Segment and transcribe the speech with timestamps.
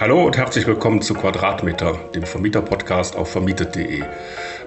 [0.00, 4.04] Hallo und herzlich willkommen zu Quadratmeter, dem Vermieter-Podcast auf vermietet.de.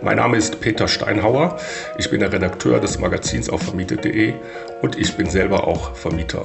[0.02, 1.56] Mein Name ist Peter Steinhauer,
[1.98, 4.34] ich bin der Redakteur des Magazins auf vermietet.de
[4.82, 6.44] und ich bin selber auch Vermieter.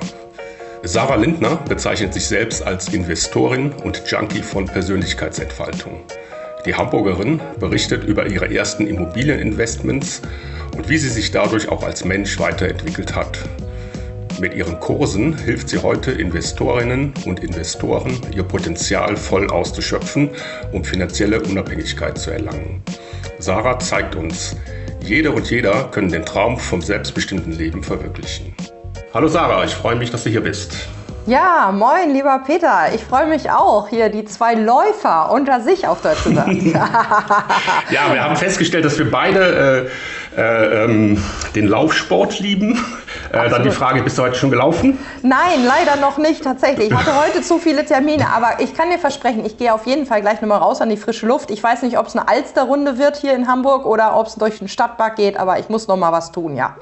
[0.84, 6.02] Sarah Lindner bezeichnet sich selbst als Investorin und Junkie von Persönlichkeitsentfaltung.
[6.64, 10.22] Die Hamburgerin berichtet über ihre ersten Immobilieninvestments
[10.76, 13.40] und wie sie sich dadurch auch als Mensch weiterentwickelt hat.
[14.38, 20.28] Mit ihren Kursen hilft sie heute Investorinnen und Investoren, ihr Potenzial voll auszuschöpfen,
[20.72, 22.82] um finanzielle Unabhängigkeit zu erlangen.
[23.38, 24.54] Sarah zeigt uns,
[25.00, 28.54] jede und jeder können den Traum vom selbstbestimmten Leben verwirklichen.
[29.14, 30.86] Hallo Sarah, ich freue mich, dass du hier bist.
[31.26, 32.94] Ja, moin, lieber Peter.
[32.94, 36.52] Ich freue mich auch, hier die zwei Läufer unter sich auf Deutsch gesagt.
[37.90, 39.90] ja, wir haben festgestellt, dass wir beide
[40.36, 41.20] äh, äh, ähm,
[41.56, 42.78] den Laufsport lieben.
[43.32, 45.00] Äh, dann die Frage, bist du heute schon gelaufen?
[45.22, 46.90] Nein, leider noch nicht tatsächlich.
[46.90, 50.06] Ich hatte heute zu viele Termine, aber ich kann dir versprechen, ich gehe auf jeden
[50.06, 51.50] Fall gleich nochmal raus an die frische Luft.
[51.50, 54.58] Ich weiß nicht, ob es eine Alsterrunde wird hier in Hamburg oder ob es durch
[54.58, 56.76] den Stadtpark geht, aber ich muss noch mal was tun, ja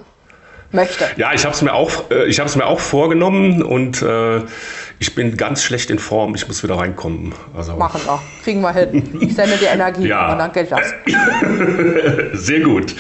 [0.74, 1.06] möchte.
[1.16, 4.40] Ja, ich habe es mir auch, äh, ich habe es mir auch vorgenommen und äh,
[4.98, 6.34] ich bin ganz schlecht in Form.
[6.34, 7.34] Ich muss wieder reinkommen.
[7.54, 9.18] Also Machen wir, kriegen wir hin.
[9.20, 10.32] Ich sende dir Energie ja.
[10.32, 10.94] und dann geht das.
[12.32, 12.94] Sehr gut.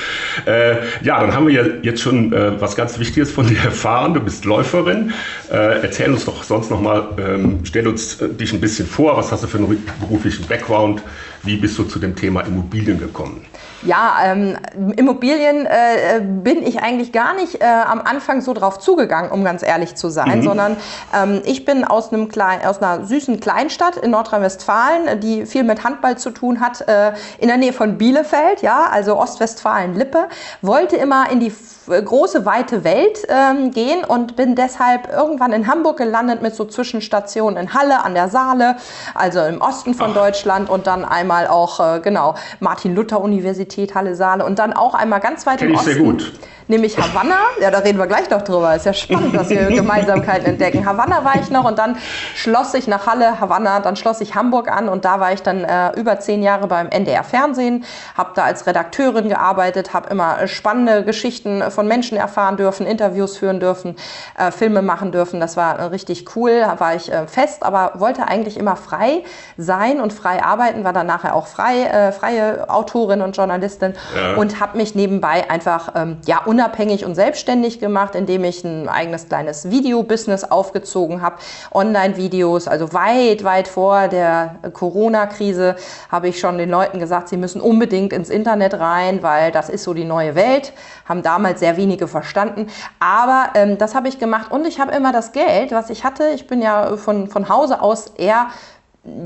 [0.44, 4.14] Äh, ja, dann haben wir jetzt schon äh, was ganz Wichtiges von dir erfahren.
[4.14, 5.12] Du bist Läuferin.
[5.50, 9.16] Äh, erzähl uns doch sonst noch mal, ähm, stell uns äh, dich ein bisschen vor.
[9.16, 11.02] Was hast du für einen beruflichen Background?
[11.44, 13.44] Wie bist du zu dem Thema Immobilien gekommen?
[13.82, 14.56] Ja, ähm,
[14.96, 19.62] Immobilien äh, bin ich eigentlich gar nicht äh, am Anfang so drauf zugegangen, um ganz
[19.62, 20.42] ehrlich zu sein, mhm.
[20.42, 20.76] sondern
[21.14, 25.84] ähm, ich bin aus, einem klein, aus einer süßen Kleinstadt in Nordrhein-Westfalen, die viel mit
[25.84, 30.28] Handball zu tun hat, äh, in der Nähe von Bielefeld, ja, also Ostwestfalen-Lippe,
[30.62, 31.52] wollte immer in die
[31.86, 37.58] große, weite Welt ähm, gehen und bin deshalb irgendwann in Hamburg gelandet mit so Zwischenstationen
[37.58, 38.76] in Halle an der Saale,
[39.14, 40.14] also im Osten von Ach.
[40.14, 45.46] Deutschland und dann einmal auch, äh, genau, Martin-Luther-Universität, Halle, Saale und dann auch einmal ganz
[45.46, 45.92] weit Kenn im ich Osten.
[45.92, 46.32] Sehr gut
[46.68, 47.36] nämlich Havanna.
[47.60, 48.74] Ja, da reden wir gleich noch drüber.
[48.74, 50.86] Ist ja spannend, dass wir Gemeinsamkeiten entdecken.
[50.86, 51.96] Havanna war ich noch und dann
[52.34, 55.64] schloss ich nach Halle, Havanna, dann schloss ich Hamburg an und da war ich dann
[55.64, 57.84] äh, über zehn Jahre beim NDR Fernsehen,
[58.16, 63.60] habe da als Redakteurin gearbeitet, habe immer spannende Geschichten von Menschen erfahren dürfen, Interviews führen
[63.60, 63.96] dürfen,
[64.38, 65.40] äh, Filme machen dürfen.
[65.40, 69.24] Das war äh, richtig cool, da war ich äh, fest, aber wollte eigentlich immer frei
[69.56, 74.34] sein und frei arbeiten, war dann nachher auch frei, äh, freie Autorin und Journalistin ja.
[74.36, 79.28] und habe mich nebenbei einfach ähm, ja, unabhängig und selbstständig gemacht, indem ich ein eigenes
[79.28, 81.38] kleines Video-Business aufgezogen habe.
[81.72, 85.74] Online-Videos, also weit, weit vor der Corona-Krise
[86.12, 89.82] habe ich schon den Leuten gesagt, sie müssen unbedingt ins Internet rein, weil das ist
[89.82, 90.72] so die neue Welt.
[91.08, 92.68] Haben damals sehr wenige verstanden.
[93.00, 96.28] Aber ähm, das habe ich gemacht und ich habe immer das Geld, was ich hatte.
[96.36, 98.46] Ich bin ja von, von Hause aus eher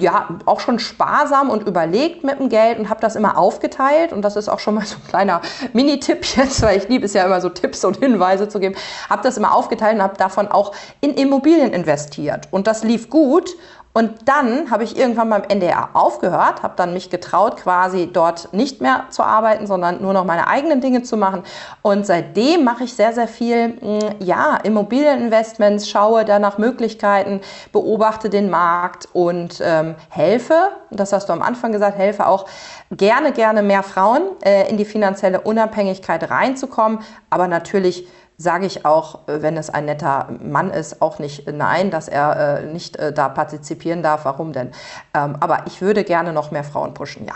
[0.01, 4.13] ja, auch schon sparsam und überlegt mit dem Geld und habe das immer aufgeteilt.
[4.13, 5.41] Und das ist auch schon mal so ein kleiner
[5.73, 8.75] Mini-Tipp jetzt, weil ich liebe es ja immer so Tipps und Hinweise zu geben.
[9.09, 12.49] Habe das immer aufgeteilt und habe davon auch in Immobilien investiert.
[12.51, 13.51] Und das lief gut.
[13.95, 18.81] Und dann habe ich irgendwann beim NDR aufgehört, habe dann mich getraut, quasi dort nicht
[18.81, 21.43] mehr zu arbeiten, sondern nur noch meine eigenen Dinge zu machen.
[21.83, 27.41] Und seitdem mache ich sehr, sehr viel, hm, ja, Immobilieninvestments, schaue da nach Möglichkeiten,
[27.73, 32.47] beobachte den Markt und ähm, helfe, das hast du am Anfang gesagt, helfe auch
[32.93, 37.01] gerne, gerne mehr Frauen äh, in die finanzielle Unabhängigkeit reinzukommen,
[37.31, 38.07] aber natürlich
[38.39, 42.61] sage ich auch, äh, wenn es ein netter Mann ist, auch nicht nein, dass er
[42.61, 44.25] äh, nicht äh, da partizipieren darf.
[44.25, 44.71] Warum denn?
[45.13, 47.35] Ähm, aber ich würde gerne noch mehr Frauen pushen, ja.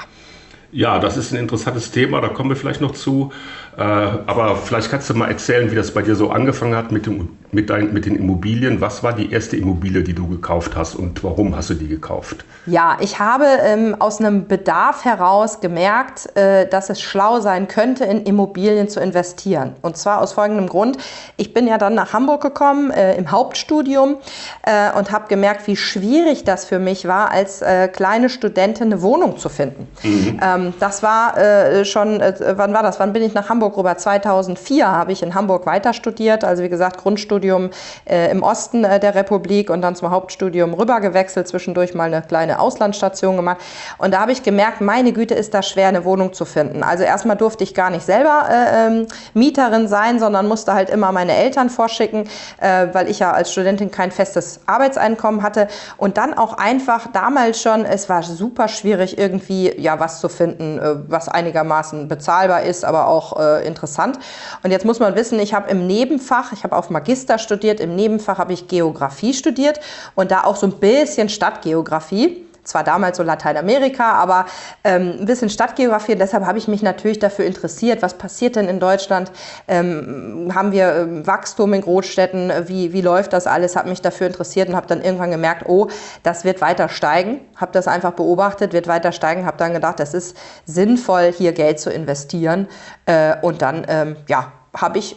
[0.74, 3.30] Ja, das ist ein interessantes Thema, da kommen wir vielleicht noch zu.
[3.76, 7.06] Äh, aber vielleicht kannst du mal erzählen, wie das bei dir so angefangen hat mit,
[7.06, 8.82] dem, mit, dein, mit den Immobilien.
[8.82, 12.44] Was war die erste Immobilie, die du gekauft hast und warum hast du die gekauft?
[12.66, 18.04] Ja, ich habe ähm, aus einem Bedarf heraus gemerkt, äh, dass es schlau sein könnte,
[18.04, 19.74] in Immobilien zu investieren.
[19.80, 20.98] Und zwar aus folgendem Grund.
[21.38, 24.16] Ich bin ja dann nach Hamburg gekommen äh, im Hauptstudium
[24.64, 29.00] äh, und habe gemerkt, wie schwierig das für mich war, als äh, kleine Studentin eine
[29.00, 29.88] Wohnung zu finden.
[30.02, 30.40] Mhm.
[30.42, 33.00] Ähm, das war äh, schon, wann war das?
[33.00, 33.96] Wann bin ich nach Hamburg rüber?
[33.96, 36.44] 2004 habe ich in Hamburg weiter studiert.
[36.44, 37.70] Also wie gesagt, Grundstudium
[38.04, 41.48] äh, im Osten äh, der Republik und dann zum Hauptstudium rüber gewechselt.
[41.48, 43.58] Zwischendurch mal eine kleine Auslandsstation gemacht.
[43.98, 46.82] Und da habe ich gemerkt, meine Güte, ist das schwer, eine Wohnung zu finden.
[46.82, 51.12] Also erstmal durfte ich gar nicht selber äh, ähm, Mieterin sein, sondern musste halt immer
[51.12, 52.28] meine Eltern vorschicken,
[52.60, 55.68] äh, weil ich ja als Studentin kein festes Arbeitseinkommen hatte.
[55.96, 60.72] Und dann auch einfach damals schon, es war super schwierig, irgendwie ja was zu finden
[60.78, 64.18] äh, was einigermaßen bezahlbar ist, aber auch äh, interessant.
[64.62, 67.94] Und jetzt muss man wissen, ich habe im Nebenfach, ich habe auf Magister studiert, im
[67.96, 69.80] Nebenfach habe ich Geografie studiert
[70.14, 74.46] und da auch so ein bisschen Stadtgeografie zwar damals so Lateinamerika, aber
[74.84, 76.16] ähm, ein bisschen Stadtgeografie.
[76.16, 79.32] Deshalb habe ich mich natürlich dafür interessiert, was passiert denn in Deutschland?
[79.68, 82.52] Ähm, haben wir ähm, Wachstum in Großstädten?
[82.66, 83.76] Wie, wie läuft das alles?
[83.76, 85.88] Habe mich dafür interessiert und habe dann irgendwann gemerkt, oh,
[86.22, 87.40] das wird weiter steigen.
[87.56, 89.46] Habe das einfach beobachtet, wird weiter steigen.
[89.46, 92.68] Habe dann gedacht, es ist sinnvoll, hier Geld zu investieren.
[93.06, 95.16] Äh, und dann, ähm, ja, habe ich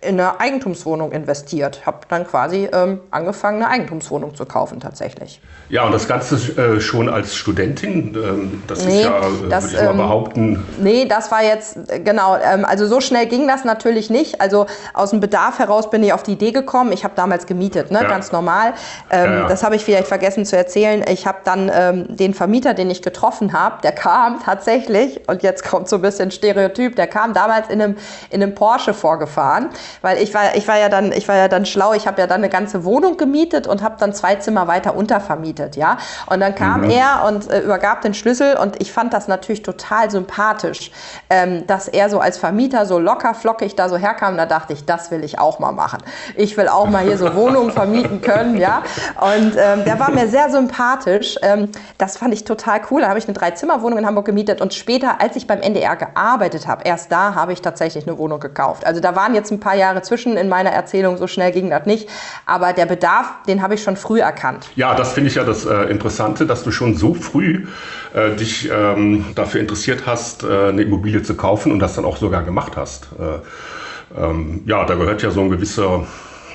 [0.00, 1.86] in eine Eigentumswohnung investiert.
[1.86, 5.40] Habe dann quasi ähm, angefangen, eine Eigentumswohnung zu kaufen tatsächlich.
[5.68, 9.66] Ja, und das Ganze äh, schon als Studentin, ähm, das nee, ist ja, äh, würde
[9.66, 10.64] ich mal ähm, behaupten.
[10.78, 14.40] Nee, das war jetzt, äh, genau, ähm, also so schnell ging das natürlich nicht.
[14.40, 16.92] Also aus dem Bedarf heraus bin ich auf die Idee gekommen.
[16.92, 18.08] Ich habe damals gemietet, ne, ja.
[18.08, 18.74] ganz normal.
[19.10, 19.48] Ähm, ja, ja.
[19.48, 21.04] Das habe ich vielleicht vergessen zu erzählen.
[21.08, 25.88] Ich habe dann den Vermieter, den ich getroffen habe, der kam tatsächlich, und jetzt kommt
[25.88, 27.96] so ein bisschen Stereotyp, der kam damals in einem,
[28.30, 29.70] in einem Porsche vorgefahren,
[30.02, 31.92] weil ich war, ich war ja dann, ich war ja dann schlau.
[31.92, 35.46] Ich habe ja dann eine ganze Wohnung gemietet und habe dann zwei Zimmer weiter untervermietet
[35.46, 35.98] vermietet, ja.
[36.26, 36.90] Und dann kam mhm.
[36.90, 40.90] er und äh, übergab den Schlüssel und ich fand das natürlich total sympathisch,
[41.30, 44.36] ähm, dass er so als Vermieter so locker flockig da so herkam.
[44.36, 46.02] Da dachte ich, das will ich auch mal machen.
[46.36, 48.82] Ich will auch mal hier so Wohnungen vermieten können, ja.
[49.20, 51.36] Und ähm, der war mir sehr sympathisch.
[51.42, 53.02] Ähm, das fand ich total cool.
[53.02, 56.66] Da habe ich eine Dreizimmerwohnung in Hamburg gemietet und später, als ich beim NDR gearbeitet
[56.66, 58.86] habe, erst da habe ich tatsächlich eine Wohnung gekauft.
[58.86, 61.86] Also da waren jetzt ein paar Jahre zwischen in meiner Erzählung, so schnell ging das
[61.86, 62.08] nicht.
[62.46, 64.68] Aber der Bedarf, den habe ich schon früh erkannt.
[64.76, 67.66] Ja, das finde ich ja das äh, Interessante, dass du schon so früh
[68.14, 72.16] äh, dich ähm, dafür interessiert hast, äh, eine Immobilie zu kaufen und das dann auch
[72.16, 73.08] sogar gemacht hast.
[73.18, 76.04] Äh, ähm, ja, da gehört ja so ein gewisser,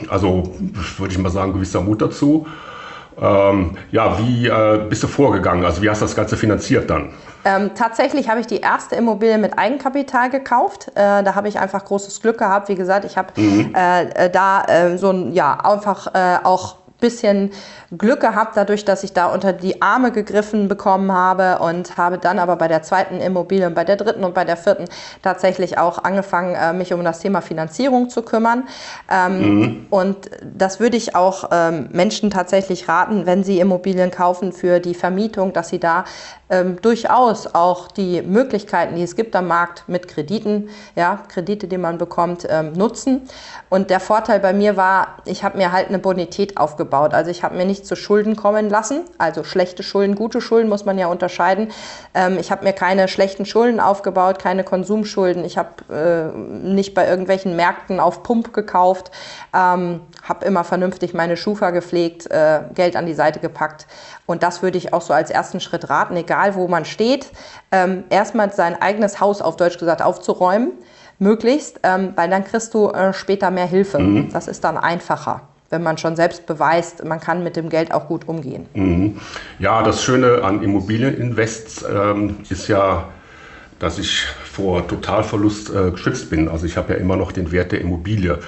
[0.09, 0.53] also
[0.97, 2.47] würde ich mal sagen, gewisser Mut dazu.
[3.19, 5.65] Ähm, ja, wie äh, bist du vorgegangen?
[5.65, 7.09] Also wie hast du das Ganze finanziert dann?
[7.45, 10.91] Ähm, tatsächlich habe ich die erste Immobilie mit Eigenkapital gekauft.
[10.95, 12.69] Äh, da habe ich einfach großes Glück gehabt.
[12.69, 13.73] Wie gesagt, ich habe mhm.
[13.73, 17.51] äh, da äh, so ein, ja, einfach äh, auch bisschen
[17.97, 22.39] Glück gehabt, dadurch, dass ich da unter die Arme gegriffen bekommen habe und habe dann
[22.39, 24.85] aber bei der zweiten Immobilie und bei der dritten und bei der vierten
[25.21, 28.63] tatsächlich auch angefangen, äh, mich um das Thema Finanzierung zu kümmern.
[29.09, 29.87] Ähm, mhm.
[29.89, 34.93] Und das würde ich auch ähm, Menschen tatsächlich raten, wenn sie Immobilien kaufen für die
[34.93, 36.05] Vermietung, dass sie da
[36.51, 41.77] ähm, durchaus auch die Möglichkeiten, die es gibt am Markt mit Krediten, ja, Kredite, die
[41.77, 43.21] man bekommt, ähm, nutzen.
[43.69, 47.13] Und der Vorteil bei mir war, ich habe mir halt eine Bonität aufgebaut.
[47.13, 50.83] Also ich habe mir nicht zu Schulden kommen lassen, also schlechte Schulden, gute Schulden muss
[50.83, 51.71] man ja unterscheiden.
[52.13, 55.45] Ähm, ich habe mir keine schlechten Schulden aufgebaut, keine Konsumschulden.
[55.45, 59.11] Ich habe äh, nicht bei irgendwelchen Märkten auf Pump gekauft,
[59.53, 63.87] ähm, habe immer vernünftig meine Schufa gepflegt, äh, Geld an die Seite gepackt.
[64.25, 67.31] Und das würde ich auch so als ersten Schritt raten, egal wo man steht,
[67.71, 70.71] ähm, erstmal sein eigenes Haus auf Deutsch gesagt aufzuräumen,
[71.19, 73.99] möglichst, ähm, weil dann kriegst du äh, später mehr Hilfe.
[73.99, 74.31] Mhm.
[74.31, 75.41] Das ist dann einfacher
[75.71, 78.67] wenn man schon selbst beweist, man kann mit dem Geld auch gut umgehen.
[78.73, 79.19] Mhm.
[79.57, 83.05] Ja, das Schöne an Immobilieninvests ähm, ist ja,
[83.79, 86.49] dass ich vor Totalverlust äh, geschützt bin.
[86.49, 88.39] Also ich habe ja immer noch den Wert der Immobilie.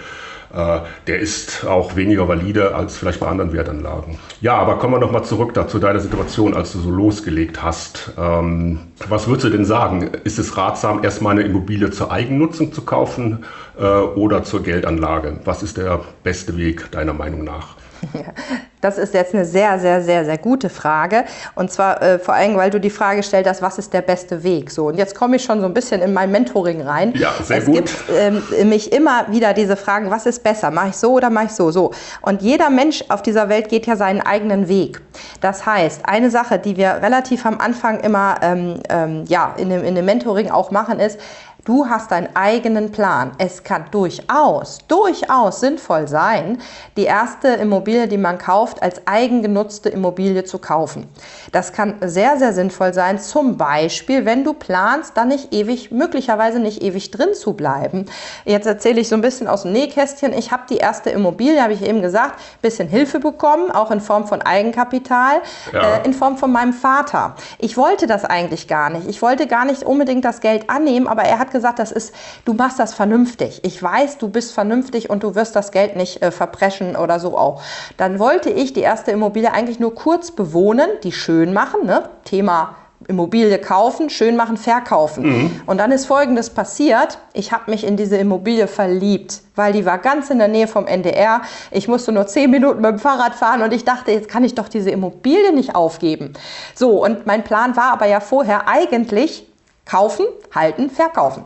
[0.53, 4.19] Äh, der ist auch weniger valide als vielleicht bei anderen Wertanlagen.
[4.39, 8.11] Ja, aber kommen wir nochmal zurück da zu deiner Situation, als du so losgelegt hast.
[8.17, 8.79] Ähm,
[9.09, 10.11] was würdest du denn sagen?
[10.23, 13.45] Ist es ratsam, erstmal eine Immobilie zur Eigennutzung zu kaufen
[13.79, 15.39] äh, oder zur Geldanlage?
[15.44, 17.75] Was ist der beste Weg deiner Meinung nach?
[18.83, 21.23] Das ist jetzt eine sehr, sehr, sehr, sehr gute Frage.
[21.56, 24.44] Und zwar äh, vor allem, weil du die Frage gestellt hast, was ist der beste
[24.44, 24.69] Weg?
[24.69, 27.13] So, und jetzt komme ich schon so ein bisschen in mein Mentoring rein.
[27.16, 27.75] Ja, sehr es gut.
[27.75, 30.69] gibt ähm, mich immer wieder diese Fragen, was ist besser?
[30.69, 31.71] Mache ich so oder mache ich so?
[31.71, 31.92] So.
[32.21, 34.99] Und jeder Mensch auf dieser Welt geht ja seinen eigenen Weg.
[35.39, 39.85] Das heißt, eine Sache, die wir relativ am Anfang immer ähm, ähm, ja, in, dem,
[39.85, 41.18] in dem Mentoring auch machen, ist,
[41.65, 43.31] Du hast deinen eigenen Plan.
[43.37, 46.57] Es kann durchaus, durchaus sinnvoll sein,
[46.97, 51.07] die erste Immobilie, die man kauft, als eigengenutzte Immobilie zu kaufen.
[51.53, 53.17] Das kann sehr, sehr sinnvoll sein.
[53.17, 58.07] Zum Beispiel, wenn du planst, dann nicht ewig, möglicherweise nicht ewig drin zu bleiben.
[58.43, 60.33] Jetzt erzähle ich so ein bisschen aus dem Nähkästchen.
[60.33, 64.01] Ich habe die erste Immobilie, habe ich eben gesagt, ein bisschen Hilfe bekommen, auch in
[64.01, 65.41] Form von Eigenkapital,
[65.71, 65.95] ja.
[65.95, 67.35] äh, in Form von meinem Vater.
[67.57, 69.07] Ich wollte das eigentlich gar nicht.
[69.07, 72.54] Ich wollte gar nicht unbedingt das Geld annehmen, aber er hat gesagt, das ist, du
[72.54, 73.62] machst das vernünftig.
[73.64, 77.38] Ich weiß, du bist vernünftig und du wirst das Geld nicht äh, verpreschen oder so
[77.38, 77.62] auch.
[77.95, 82.10] Dann wollte ich die erste Immobilie eigentlich nur kurz bewohnen, die schön machen, ne?
[82.26, 82.76] Thema
[83.07, 85.26] Immobilie kaufen, schön machen, verkaufen.
[85.26, 85.62] Mhm.
[85.66, 87.19] Und dann ist Folgendes passiert.
[87.33, 90.88] Ich habe mich in diese Immobilie verliebt, weil die war ganz in der Nähe vom
[90.88, 91.42] NDR.
[91.72, 94.56] Ich musste nur zehn Minuten mit dem Fahrrad fahren und ich dachte, jetzt kann ich
[94.56, 96.33] doch diese Immobilie nicht aufgeben.
[96.76, 99.48] So, und mein Plan war aber ja vorher eigentlich,
[99.85, 100.25] Kaufen,
[100.56, 101.44] halten, verkaufen.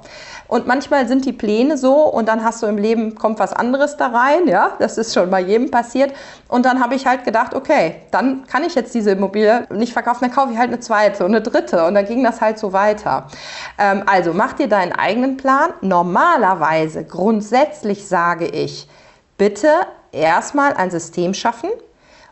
[0.48, 3.98] Und manchmal sind die Pläne so und dann hast du im Leben, kommt was anderes
[3.98, 6.13] da rein, ja, das ist schon bei jedem passiert.
[6.48, 10.20] Und dann habe ich halt gedacht, okay, dann kann ich jetzt diese Immobilie nicht verkaufen,
[10.22, 12.74] dann kaufe ich halt eine zweite und eine dritte und dann ging das halt so
[12.74, 13.27] weiter.
[13.77, 15.74] Ähm, also mach dir deinen eigenen Plan.
[15.82, 18.88] Normalerweise, grundsätzlich sage ich,
[19.38, 19.72] bitte
[20.12, 21.70] erstmal ein System schaffen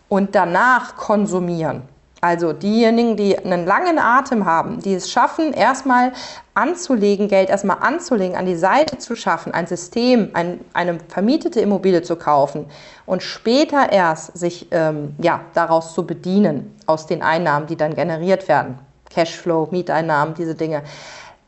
[0.08, 1.84] und danach konsumieren.
[2.26, 6.12] Also diejenigen, die einen langen Atem haben, die es schaffen, erstmal
[6.56, 12.02] anzulegen, Geld erstmal anzulegen, an die Seite zu schaffen, ein System, ein, eine vermietete Immobilie
[12.02, 12.66] zu kaufen
[13.06, 18.48] und später erst sich ähm, ja, daraus zu bedienen, aus den Einnahmen, die dann generiert
[18.48, 18.80] werden.
[19.12, 20.82] Cashflow, Mieteinnahmen, diese Dinge.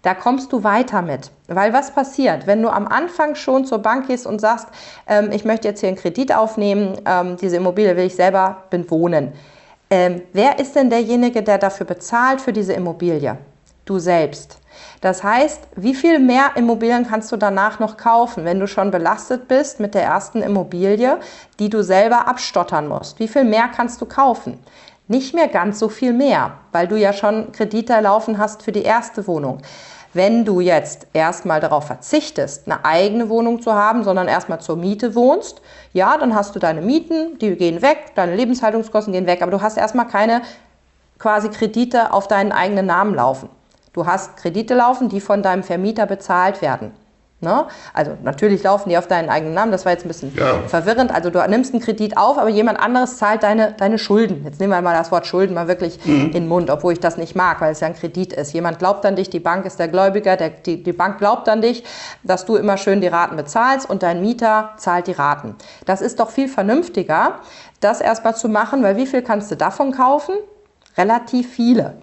[0.04, 1.32] Da kommst du weiter mit.
[1.48, 4.68] Weil was passiert, wenn du am Anfang schon zur Bank gehst und sagst,
[5.08, 9.34] ähm, ich möchte jetzt hier einen Kredit aufnehmen, ähm, diese Immobilie will ich selber bewohnen
[9.90, 13.38] ähm, wer ist denn derjenige, der dafür bezahlt für diese Immobilie?
[13.86, 14.60] Du selbst.
[15.02, 19.48] Das heißt, wie viel mehr Immobilien kannst du danach noch kaufen, wenn du schon belastet
[19.48, 21.20] bist mit der ersten Immobilie,
[21.60, 23.20] die du selber abstottern musst?
[23.20, 24.60] Wie viel mehr kannst du kaufen?
[25.08, 28.84] Nicht mehr ganz so viel mehr, weil du ja schon Kredite laufen hast für die
[28.84, 29.62] erste Wohnung.
[30.18, 35.14] Wenn du jetzt erstmal darauf verzichtest, eine eigene Wohnung zu haben, sondern erstmal zur Miete
[35.14, 35.62] wohnst,
[35.94, 39.62] ja, dann hast du deine Mieten, die gehen weg, deine Lebenshaltungskosten gehen weg, aber du
[39.62, 40.42] hast erstmal keine
[41.20, 43.48] quasi Kredite auf deinen eigenen Namen laufen.
[43.94, 46.94] Du hast Kredite laufen, die von deinem Vermieter bezahlt werden.
[47.40, 47.68] Ne?
[47.94, 50.60] Also natürlich laufen die auf deinen eigenen Namen, das war jetzt ein bisschen ja.
[50.68, 51.14] verwirrend.
[51.14, 54.44] Also du nimmst einen Kredit auf, aber jemand anderes zahlt deine, deine Schulden.
[54.44, 56.26] Jetzt nehmen wir mal das Wort Schulden mal wirklich mhm.
[56.26, 58.54] in den Mund, obwohl ich das nicht mag, weil es ja ein Kredit ist.
[58.54, 61.62] Jemand glaubt an dich, die Bank ist der Gläubiger, der, die, die Bank glaubt an
[61.62, 61.84] dich,
[62.24, 65.56] dass du immer schön die Raten bezahlst und dein Mieter zahlt die Raten.
[65.86, 67.36] Das ist doch viel vernünftiger,
[67.82, 70.34] das erstmal zu machen, weil wie viel kannst du davon kaufen?
[70.98, 71.98] Relativ viele.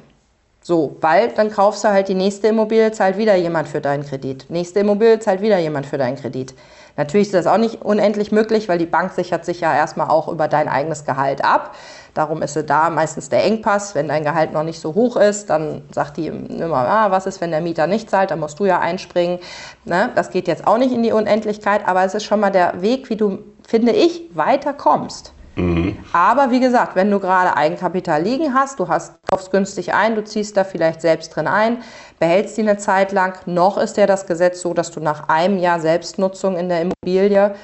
[0.66, 4.47] So, weil dann kaufst du halt die nächste Immobilie, zahlt wieder jemand für deinen Kredit.
[4.49, 6.54] Nächste Immobilie zahlt wieder jemand für deinen Kredit.
[6.97, 10.26] Natürlich ist das auch nicht unendlich möglich, weil die Bank sichert sich ja erstmal auch
[10.26, 11.75] über dein eigenes Gehalt ab.
[12.14, 13.94] Darum ist da meistens der Engpass.
[13.94, 17.42] Wenn dein Gehalt noch nicht so hoch ist, dann sagt die immer, ah, was ist,
[17.42, 19.40] wenn der Mieter nicht zahlt, dann musst du ja einspringen.
[19.85, 20.09] Ne?
[20.14, 23.11] Das geht jetzt auch nicht in die Unendlichkeit, aber es ist schon mal der Weg,
[23.11, 25.35] wie du, finde ich, weiterkommst.
[25.56, 25.96] Mhm.
[26.12, 30.25] Aber wie gesagt, wenn du gerade Eigenkapital liegen hast, du hast, kaufst günstig ein, du
[30.25, 31.78] ziehst da vielleicht selbst drin ein,
[32.18, 35.58] behältst die eine Zeit lang, noch ist ja das Gesetz so, dass du nach einem
[35.58, 37.54] Jahr Selbstnutzung in der Immobilie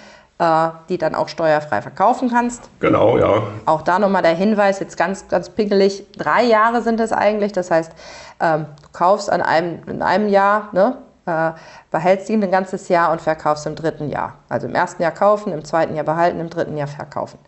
[0.40, 2.70] äh, die dann auch steuerfrei verkaufen kannst.
[2.80, 3.42] Genau, ja.
[3.66, 7.70] Auch da nochmal der Hinweis, jetzt ganz, ganz pingelig, drei Jahre sind es eigentlich, das
[7.70, 7.92] heißt,
[8.40, 11.50] ähm, du kaufst an einem, in einem Jahr, ne, äh,
[11.90, 14.36] behältst ihn ein ganzes Jahr und verkaufst im dritten Jahr.
[14.48, 17.38] Also im ersten Jahr kaufen, im zweiten Jahr behalten, im dritten Jahr verkaufen.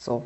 [0.00, 0.24] So.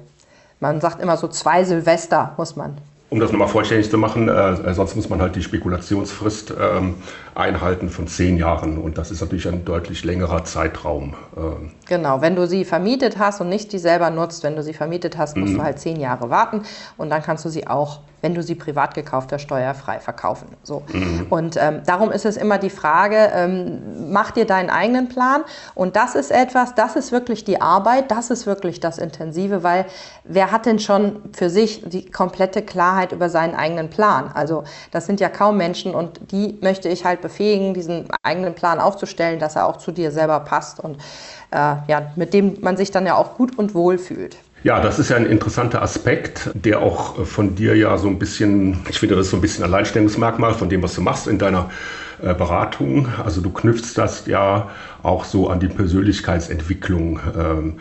[0.60, 2.78] Man sagt immer so zwei Silvester muss man
[3.10, 6.96] um das nochmal vollständig zu machen, äh, sonst muss man halt die Spekulationsfrist ähm,
[7.34, 11.14] einhalten von zehn Jahren und das ist natürlich ein deutlich längerer Zeitraum.
[11.36, 11.72] Ähm.
[11.86, 15.18] Genau, wenn du sie vermietet hast und nicht die selber nutzt, wenn du sie vermietet
[15.18, 15.58] hast, musst mhm.
[15.58, 16.62] du halt zehn Jahre warten
[16.96, 20.48] und dann kannst du sie auch wenn du sie privat gekauft hast, steuerfrei verkaufen.
[20.62, 20.82] So.
[20.90, 21.26] Mhm.
[21.28, 25.42] Und ähm, darum ist es immer die Frage, ähm, mach dir deinen eigenen Plan.
[25.74, 29.84] Und das ist etwas, das ist wirklich die Arbeit, das ist wirklich das Intensive, weil
[30.24, 34.30] wer hat denn schon für sich die komplette Klarheit über seinen eigenen Plan?
[34.32, 38.78] Also das sind ja kaum Menschen und die möchte ich halt befähigen, diesen eigenen Plan
[38.78, 40.98] aufzustellen, dass er auch zu dir selber passt und
[41.50, 41.56] äh,
[41.88, 44.36] ja, mit dem man sich dann ja auch gut und wohl fühlt.
[44.62, 48.80] Ja, das ist ja ein interessanter Aspekt, der auch von dir ja so ein bisschen,
[48.88, 51.70] ich finde, das so ein bisschen Alleinstellungsmerkmal von dem, was du machst in deiner
[52.22, 53.08] äh, Beratung.
[53.22, 54.70] Also du knüpfst das ja
[55.02, 57.80] auch so an die Persönlichkeitsentwicklung ähm,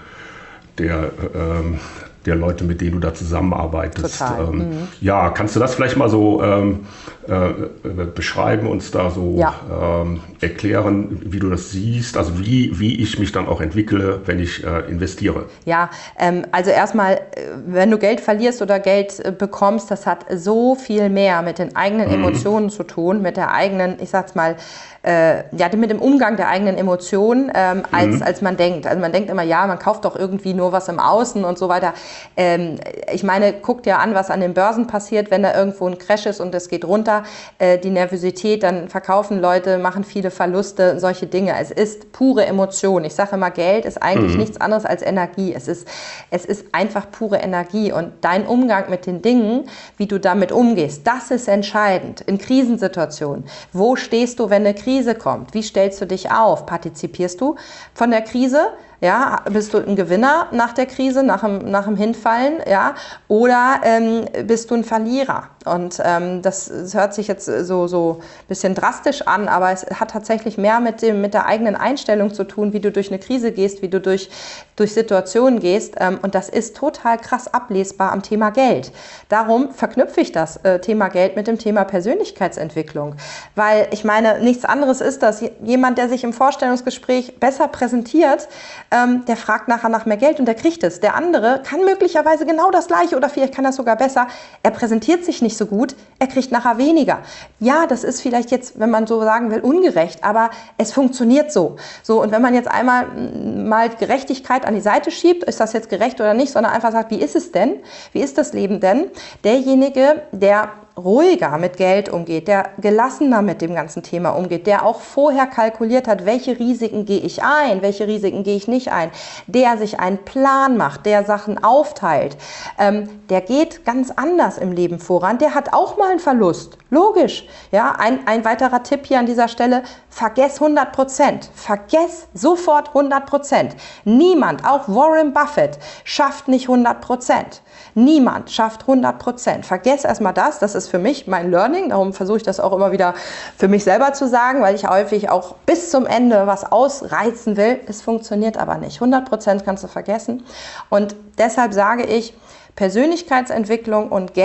[0.77, 1.79] der, ähm,
[2.25, 4.23] der Leute, mit denen du da zusammenarbeitest.
[4.39, 4.87] Ähm, mhm.
[5.01, 6.85] Ja, kannst du das vielleicht mal so ähm,
[7.27, 9.53] äh, äh, beschreiben, uns da so ja.
[10.01, 14.39] ähm, erklären, wie du das siehst, also wie, wie ich mich dann auch entwickle, wenn
[14.39, 15.45] ich äh, investiere?
[15.65, 15.89] Ja,
[16.19, 17.19] ähm, also erstmal, äh,
[17.65, 22.09] wenn du Geld verlierst oder Geld bekommst, das hat so viel mehr mit den eigenen
[22.09, 22.15] mhm.
[22.15, 24.57] Emotionen zu tun, mit der eigenen, ich sag's mal,
[25.03, 28.23] äh, ja, mit dem Umgang der eigenen Emotionen, ähm, als, mhm.
[28.23, 28.87] als man denkt.
[28.87, 31.67] Also man denkt immer, ja, man kauft doch irgendwie nur was im Außen und so
[31.67, 31.93] weiter.
[32.35, 32.79] Ähm,
[33.11, 36.25] ich meine, guck dir an, was an den Börsen passiert, wenn da irgendwo ein Crash
[36.25, 37.23] ist und es geht runter,
[37.59, 41.55] äh, die Nervosität, dann verkaufen Leute, machen viele Verluste, solche Dinge.
[41.59, 43.03] Es ist pure Emotion.
[43.05, 44.39] Ich sage immer, Geld ist eigentlich mhm.
[44.39, 45.53] nichts anderes als Energie.
[45.53, 45.87] Es ist,
[46.31, 51.05] es ist einfach pure Energie und dein Umgang mit den Dingen, wie du damit umgehst,
[51.05, 52.21] das ist entscheidend.
[52.21, 56.65] In Krisensituationen, wo stehst du, wenn eine Krise kommt, wie stellst du dich auf?
[56.65, 57.55] Partizipierst du
[57.93, 58.69] von der Krise?
[59.03, 62.95] Ja, bist du ein Gewinner nach der Krise, nach dem, nach dem Hinfallen, ja,
[63.27, 65.49] oder ähm, bist du ein Verlierer?
[65.65, 69.85] Und ähm, das, das, hört sich jetzt so, so ein bisschen drastisch an, aber es
[69.85, 73.19] hat tatsächlich mehr mit, dem, mit der eigenen Einstellung zu tun, wie du durch eine
[73.19, 74.29] Krise gehst, wie du durch,
[74.75, 75.95] durch Situationen gehst.
[75.99, 78.91] Ähm, und das ist total krass ablesbar am Thema Geld.
[79.29, 83.15] Darum verknüpfe ich das äh, Thema Geld mit dem Thema Persönlichkeitsentwicklung.
[83.55, 88.49] Weil ich meine, nichts anderes ist, dass jemand, der sich im Vorstellungsgespräch besser präsentiert,
[88.91, 90.99] ähm, der fragt nachher nach mehr Geld und der kriegt es.
[90.99, 94.27] Der andere kann möglicherweise genau das Gleiche oder vielleicht kann er sogar besser.
[94.61, 97.19] Er präsentiert sich nicht nicht so gut, er kriegt nachher weniger.
[97.59, 101.75] Ja, das ist vielleicht jetzt, wenn man so sagen will, ungerecht, aber es funktioniert so.
[102.01, 105.73] So, und wenn man jetzt einmal mm, mal Gerechtigkeit an die Seite schiebt, ist das
[105.73, 107.75] jetzt gerecht oder nicht, sondern einfach sagt, wie ist es denn?
[108.13, 109.05] Wie ist das Leben denn?
[109.43, 115.01] Derjenige, der ruhiger mit Geld umgeht, der gelassener mit dem ganzen Thema umgeht, der auch
[115.01, 119.09] vorher kalkuliert hat, welche Risiken gehe ich ein, welche Risiken gehe ich nicht ein,
[119.47, 122.37] der sich einen Plan macht, der Sachen aufteilt,
[122.77, 126.77] ähm, der geht ganz anders im Leben voran, der hat auch mal einen Verlust.
[126.93, 127.47] Logisch.
[127.71, 131.49] Ja, ein, ein weiterer Tipp hier an dieser Stelle, vergess 100 Prozent.
[131.55, 133.75] Vergess sofort 100 Prozent.
[134.05, 137.63] Niemand, auch Warren Buffett, schafft nicht 100 Prozent.
[137.95, 139.65] Niemand schafft 100 Prozent.
[139.65, 140.59] Vergess erstmal das.
[140.59, 141.89] Das ist für mich mein Learning.
[141.89, 143.15] Darum versuche ich das auch immer wieder
[143.57, 147.79] für mich selber zu sagen, weil ich häufig auch bis zum Ende was ausreizen will.
[147.87, 148.97] Es funktioniert aber nicht.
[148.97, 150.45] 100 Prozent kannst du vergessen.
[150.89, 152.35] Und deshalb sage ich,
[152.75, 154.35] Persönlichkeitsentwicklung und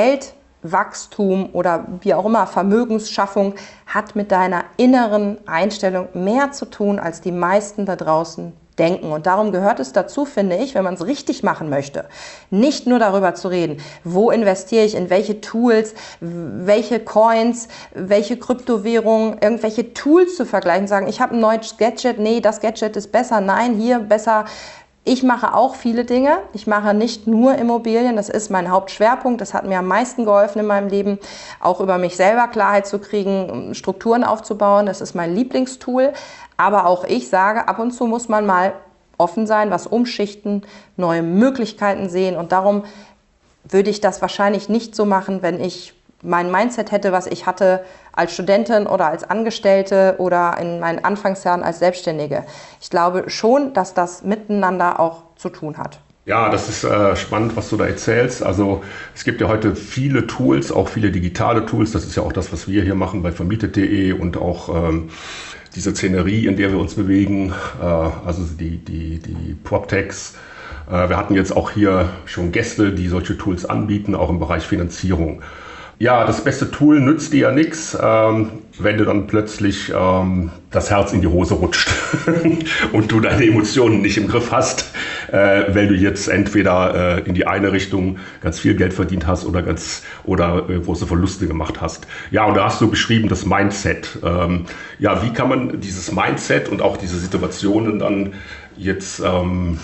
[0.69, 3.55] Geldwachstum oder wie auch immer Vermögensschaffung
[3.87, 9.11] hat mit deiner inneren Einstellung mehr zu tun, als die meisten da draußen denken.
[9.11, 12.05] Und darum gehört es dazu, finde ich, wenn man es richtig machen möchte,
[12.51, 19.39] nicht nur darüber zu reden, wo investiere ich, in welche Tools, welche Coins, welche Kryptowährungen,
[19.41, 23.41] irgendwelche Tools zu vergleichen, sagen, ich habe ein neues Gadget, nee, das Gadget ist besser,
[23.41, 24.45] nein, hier besser.
[25.09, 26.37] Ich mache auch viele Dinge.
[26.53, 28.17] Ich mache nicht nur Immobilien.
[28.17, 29.41] Das ist mein Hauptschwerpunkt.
[29.41, 31.19] Das hat mir am meisten geholfen in meinem Leben,
[31.61, 34.85] auch über mich selber Klarheit zu kriegen, Strukturen aufzubauen.
[34.85, 36.13] Das ist mein Lieblingstool.
[36.59, 38.75] Aber auch ich sage, ab und zu muss man mal
[39.17, 40.67] offen sein, was umschichten,
[40.99, 42.37] neue Möglichkeiten sehen.
[42.37, 42.85] Und darum
[43.65, 47.83] würde ich das wahrscheinlich nicht so machen, wenn ich mein Mindset hätte, was ich hatte
[48.19, 52.45] als Studentin oder als Angestellte oder in meinen Anfangsjahren als Selbstständige.
[52.81, 56.01] Ich glaube schon, dass das miteinander auch zu tun hat.
[56.27, 58.43] Ja, das ist äh, spannend, was du da erzählst.
[58.43, 58.83] Also
[59.15, 61.93] es gibt ja heute viele Tools, auch viele digitale Tools.
[61.93, 65.09] Das ist ja auch das, was wir hier machen bei vermietet.de und auch ähm,
[65.75, 70.35] diese Szenerie, in der wir uns bewegen, äh, also die, die, die PropTechs.
[70.91, 74.65] Äh, wir hatten jetzt auch hier schon Gäste, die solche Tools anbieten, auch im Bereich
[74.65, 75.41] Finanzierung.
[76.01, 80.91] Ja, das beste Tool nützt dir ja nichts, ähm, wenn du dann plötzlich ähm, das
[80.91, 81.91] Herz in die Hose rutscht
[82.93, 84.93] und du deine Emotionen nicht im Griff hast,
[85.33, 89.45] äh, weil du jetzt entweder äh, in die eine Richtung ganz viel Geld verdient hast
[89.45, 92.07] oder ganz oder äh, große Verluste gemacht hast.
[92.31, 94.21] Ja, und da hast du beschrieben das Mindset.
[94.23, 94.67] Ähm,
[95.01, 98.35] ja, wie kann man dieses Mindset und auch diese Situationen dann
[98.77, 99.79] jetzt ähm,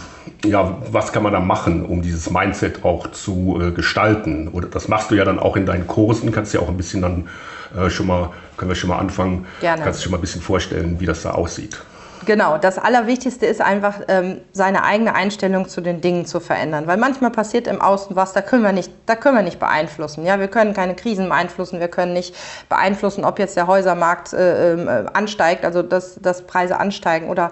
[0.44, 4.48] ja, was kann man da machen, um dieses Mindset auch zu äh, gestalten?
[4.48, 7.02] Oder das machst du ja dann auch in deinen Kursen, kannst ja auch ein bisschen
[7.02, 7.28] dann
[7.76, 9.82] äh, schon mal, können wir schon mal anfangen, Gerne.
[9.82, 11.80] kannst du schon mal ein bisschen vorstellen, wie das da aussieht.
[12.26, 16.86] Genau, das Allerwichtigste ist einfach, ähm, seine eigene Einstellung zu den Dingen zu verändern.
[16.86, 20.24] Weil manchmal passiert im Außen was, da können wir nicht, da können wir nicht beeinflussen.
[20.24, 22.34] Ja, wir können keine Krisen beeinflussen, wir können nicht
[22.68, 27.50] beeinflussen, ob jetzt der Häusermarkt äh, äh, ansteigt, also dass, dass Preise ansteigen oder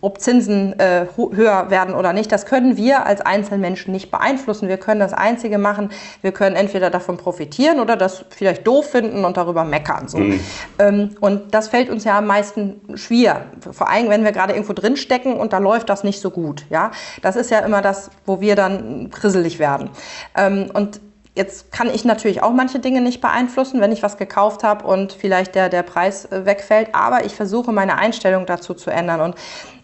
[0.00, 2.30] ob Zinsen äh, höher werden oder nicht.
[2.30, 4.68] Das können wir als Einzelmenschen nicht beeinflussen.
[4.68, 5.90] Wir können das Einzige machen,
[6.22, 10.08] wir können entweder davon profitieren oder das vielleicht doof finden und darüber meckern.
[10.08, 10.18] So.
[10.18, 10.40] Mhm.
[10.78, 13.46] Ähm, und das fällt uns ja am meisten schwer.
[13.72, 16.64] Vor allem wenn wir gerade irgendwo drin stecken und da läuft das nicht so gut.
[16.70, 19.90] Ja, das ist ja immer das, wo wir dann krisselig werden.
[20.36, 21.00] Ähm, und
[21.38, 25.12] Jetzt kann ich natürlich auch manche Dinge nicht beeinflussen, wenn ich was gekauft habe und
[25.12, 29.20] vielleicht der, der Preis äh, wegfällt, aber ich versuche meine Einstellung dazu zu ändern.
[29.20, 29.36] Und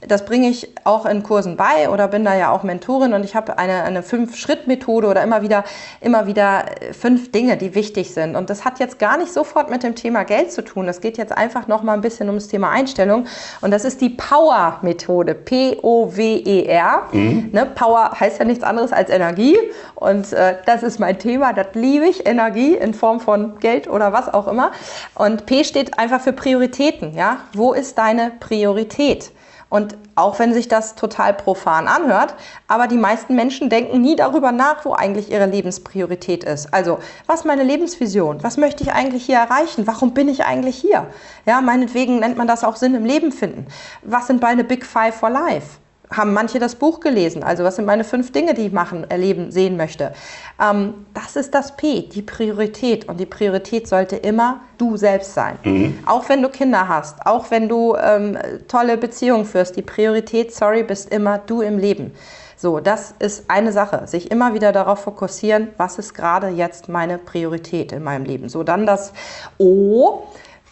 [0.09, 3.35] das bringe ich auch in Kursen bei oder bin da ja auch Mentorin und ich
[3.35, 5.65] habe eine, eine Fünf-Schritt-Methode oder immer wieder,
[6.01, 8.37] immer wieder äh, fünf Dinge, die wichtig sind.
[8.37, 10.87] Und das hat jetzt gar nicht sofort mit dem Thema Geld zu tun.
[10.87, 13.27] Das geht jetzt einfach noch mal ein bisschen ums Thema Einstellung.
[13.61, 15.35] Und das ist die Power-Methode.
[15.35, 17.03] P-O-W-E-R.
[17.13, 17.51] Mhm.
[17.53, 19.59] Ne, Power heißt ja nichts anderes als Energie.
[19.95, 21.53] Und äh, das ist mein Thema.
[21.53, 22.27] Das liebe ich.
[22.27, 24.73] Energie in Form von Geld oder was auch immer.
[25.15, 27.15] Und P steht einfach für Prioritäten.
[27.15, 27.39] Ja?
[27.53, 29.33] Wo ist deine Priorität?
[29.75, 32.37] Und auch wenn sich das total profan anhört,
[32.69, 36.73] aber die meisten Menschen denken nie darüber nach, wo eigentlich ihre Lebenspriorität ist.
[36.73, 38.41] Also, was ist meine Lebensvision?
[38.45, 39.89] Was möchte ich eigentlich hier erreichen?
[39.89, 41.09] Warum bin ich eigentlich hier?
[41.45, 43.67] Ja, meinetwegen nennt man das auch Sinn im Leben finden.
[44.03, 45.79] Was sind meine Big Five for Life?
[46.17, 47.43] Haben manche das Buch gelesen.
[47.43, 50.13] Also was sind meine fünf Dinge, die ich machen, erleben, sehen möchte.
[50.61, 53.09] Ähm, das ist das P, die Priorität.
[53.09, 55.59] Und die Priorität sollte immer du selbst sein.
[55.65, 55.99] Mhm.
[56.07, 60.83] Auch wenn du Kinder hast, auch wenn du ähm, tolle Beziehungen führst, die Priorität, sorry,
[60.83, 62.13] bist immer du im Leben.
[62.57, 67.19] So, das ist eine Sache, sich immer wieder darauf fokussieren, was ist gerade jetzt meine
[67.19, 68.49] Priorität in meinem Leben.
[68.49, 69.13] So, dann das
[69.59, 70.23] O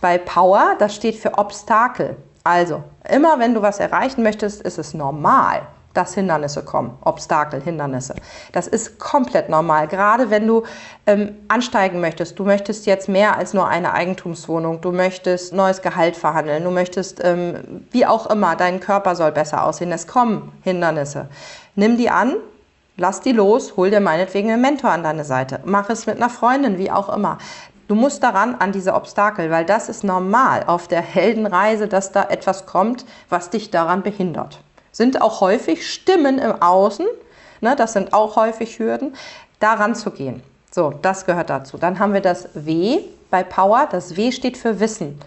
[0.00, 2.16] bei Power, das steht für Obstakel.
[2.44, 5.62] Also, immer wenn du was erreichen möchtest, ist es normal,
[5.94, 8.14] dass Hindernisse kommen, Obstakel, Hindernisse.
[8.52, 10.64] Das ist komplett normal, gerade wenn du
[11.06, 12.38] ähm, ansteigen möchtest.
[12.38, 17.22] Du möchtest jetzt mehr als nur eine Eigentumswohnung, du möchtest neues Gehalt verhandeln, du möchtest,
[17.22, 19.92] ähm, wie auch immer, dein Körper soll besser aussehen.
[19.92, 21.28] Es kommen Hindernisse.
[21.74, 22.36] Nimm die an,
[22.96, 26.30] lass die los, hol dir meinetwegen einen Mentor an deine Seite, mach es mit einer
[26.30, 27.38] Freundin, wie auch immer.
[27.92, 32.22] Du musst daran an diese Obstakel, weil das ist normal auf der Heldenreise, dass da
[32.22, 34.60] etwas kommt, was dich daran behindert.
[34.92, 37.04] Sind auch häufig Stimmen im Außen,
[37.60, 39.14] ne, das sind auch häufig Hürden,
[39.60, 40.42] daran zu gehen.
[40.70, 41.76] So, das gehört dazu.
[41.76, 43.00] Dann haben wir das W
[43.30, 43.86] bei Power.
[43.90, 45.20] Das W steht für Wissen.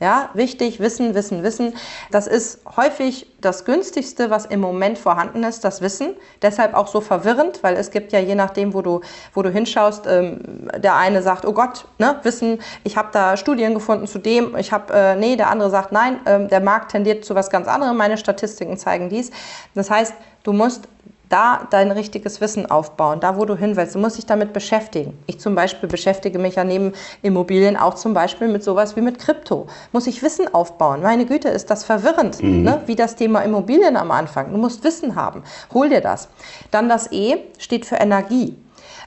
[0.00, 1.74] Ja, wichtig, Wissen, Wissen, Wissen.
[2.12, 6.14] Das ist häufig das günstigste, was im Moment vorhanden ist, das Wissen.
[6.40, 9.00] Deshalb auch so verwirrend, weil es gibt ja je nachdem, wo du,
[9.34, 13.74] wo du hinschaust, ähm, der eine sagt, oh Gott, ne, Wissen, ich habe da Studien
[13.74, 17.24] gefunden zu dem, ich habe, äh, nee, der andere sagt, nein, äh, der Markt tendiert
[17.24, 19.32] zu was ganz anderem, meine Statistiken zeigen dies.
[19.74, 20.86] Das heißt, du musst
[21.28, 23.94] da dein richtiges Wissen aufbauen, da wo du hin willst.
[23.94, 25.18] Du musst dich damit beschäftigen.
[25.26, 29.18] Ich zum Beispiel beschäftige mich ja neben Immobilien auch zum Beispiel mit sowas wie mit
[29.18, 29.66] Krypto.
[29.92, 31.02] Muss ich Wissen aufbauen?
[31.02, 32.62] Meine Güte, ist das verwirrend, mhm.
[32.62, 32.82] ne?
[32.86, 34.52] wie das Thema Immobilien am Anfang.
[34.52, 35.42] Du musst Wissen haben.
[35.74, 36.28] Hol dir das.
[36.70, 38.56] Dann das E steht für Energie.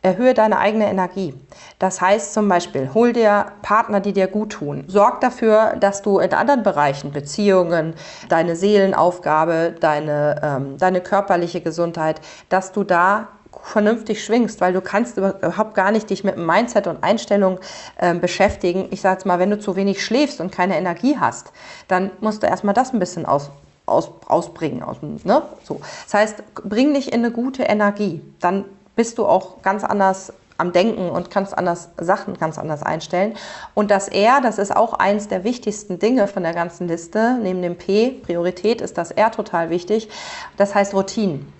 [0.03, 1.35] Erhöhe deine eigene Energie.
[1.77, 4.83] Das heißt zum Beispiel, hol dir Partner, die dir gut tun.
[4.87, 7.93] Sorg dafür, dass du in anderen Bereichen, Beziehungen,
[8.27, 13.27] deine Seelenaufgabe, deine, ähm, deine körperliche Gesundheit, dass du da
[13.63, 17.59] vernünftig schwingst, weil du kannst überhaupt gar nicht dich mit dem Mindset und Einstellung
[17.97, 18.87] äh, beschäftigen.
[18.91, 21.51] Ich sage mal, wenn du zu wenig schläfst und keine Energie hast,
[21.87, 23.51] dann musst du erstmal das ein bisschen aus,
[23.85, 24.81] aus, ausbringen.
[24.81, 25.43] Aus, ne?
[25.63, 25.79] so.
[26.05, 28.21] Das heißt, bring dich in eine gute Energie.
[28.39, 28.65] Dann
[29.01, 33.33] bist du auch ganz anders am Denken und kannst anders Sachen ganz anders einstellen.
[33.73, 37.39] Und das R, das ist auch eins der wichtigsten Dinge von der ganzen Liste.
[37.41, 40.07] Neben dem P, Priorität, ist das R total wichtig.
[40.55, 41.51] Das heißt Routinen.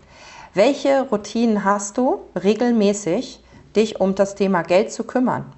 [0.54, 3.44] Welche Routinen hast du regelmäßig,
[3.76, 5.52] dich um das Thema Geld zu kümmern?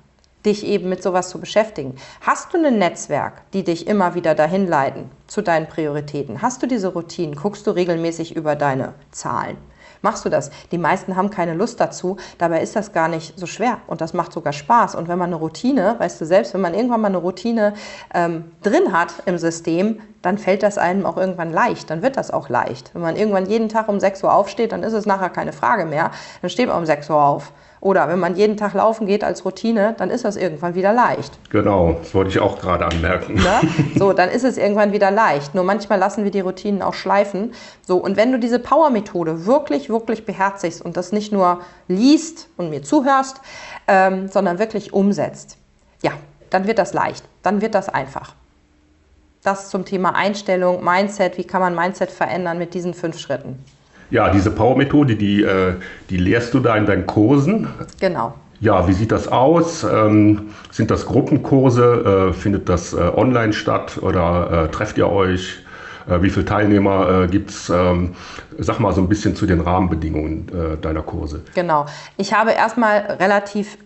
[0.46, 1.96] dich eben mit sowas zu beschäftigen.
[2.20, 6.42] Hast du ein Netzwerk, die dich immer wieder dahin leiten zu deinen Prioritäten?
[6.42, 7.36] Hast du diese Routinen?
[7.36, 9.56] Guckst du regelmäßig über deine Zahlen?
[10.04, 10.52] Machst du das.
[10.72, 14.14] Die meisten haben keine Lust dazu, dabei ist das gar nicht so schwer und das
[14.14, 14.94] macht sogar Spaß.
[14.94, 17.74] Und wenn man eine Routine, weißt du selbst, wenn man irgendwann mal eine Routine
[18.14, 22.32] ähm, drin hat im System, dann fällt das einem auch irgendwann leicht, dann wird das
[22.32, 22.94] auch leicht.
[22.94, 25.86] Wenn man irgendwann jeden Tag um 6 Uhr aufsteht, dann ist es nachher keine Frage
[25.86, 26.12] mehr,
[26.42, 27.52] dann steht man um 6 Uhr auf.
[27.84, 31.38] Oder wenn man jeden Tag laufen geht als Routine, dann ist das irgendwann wieder leicht.
[31.50, 33.34] Genau, das wollte ich auch gerade anmerken.
[33.34, 33.60] Ne?
[34.00, 35.54] So, dann ist es irgendwann wieder leicht.
[35.54, 37.54] Nur manchmal lassen wir die Routinen auch schleifen.
[37.86, 42.70] So, und wenn du diese Power-Methode wirklich, wirklich beherzigst und das nicht nur liest und
[42.70, 43.42] mir zuhörst,
[43.90, 45.58] ähm, sondern wirklich umsetzt,
[46.02, 46.12] ja,
[46.52, 48.34] dann wird das leicht, dann wird das einfach.
[49.44, 53.60] Das zum Thema Einstellung, Mindset, wie kann man Mindset verändern mit diesen fünf Schritten.
[54.10, 55.74] Ja, diese Power-Methode, die, äh,
[56.10, 57.68] die lehrst du da in deinen Kursen.
[58.00, 58.34] Genau.
[58.60, 59.84] Ja, wie sieht das aus?
[59.84, 62.30] Ähm, sind das Gruppenkurse?
[62.30, 65.60] Äh, findet das äh, online statt oder trefft ihr euch?
[66.06, 67.70] wie viele Teilnehmer gibt es?
[67.70, 68.14] Ähm,
[68.58, 71.44] sag mal so ein bisschen zu den Rahmenbedingungen deiner Kurse.
[71.56, 71.86] Genau.
[72.18, 73.78] Ich habe erstmal relativ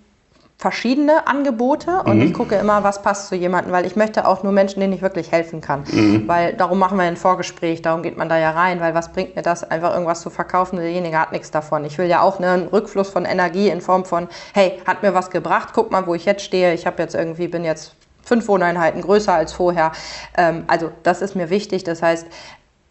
[0.60, 2.24] verschiedene Angebote und mhm.
[2.24, 5.04] ich gucke immer, was passt zu jemandem, weil ich möchte auch nur Menschen, denen ich
[5.04, 5.84] wirklich helfen kann.
[5.92, 6.28] Mhm.
[6.28, 9.36] Weil darum machen wir ein Vorgespräch, darum geht man da ja rein, weil was bringt
[9.36, 11.86] mir das, einfach irgendwas zu verkaufen, derjenige hat nichts davon.
[11.86, 15.14] Ich will ja auch ne, einen Rückfluss von Energie in Form von, hey, hat mir
[15.14, 17.94] was gebracht, guck mal, wo ich jetzt stehe, ich habe jetzt irgendwie, bin jetzt
[18.24, 19.92] fünf Wohneinheiten größer als vorher.
[20.36, 22.26] Ähm, also das ist mir wichtig, das heißt,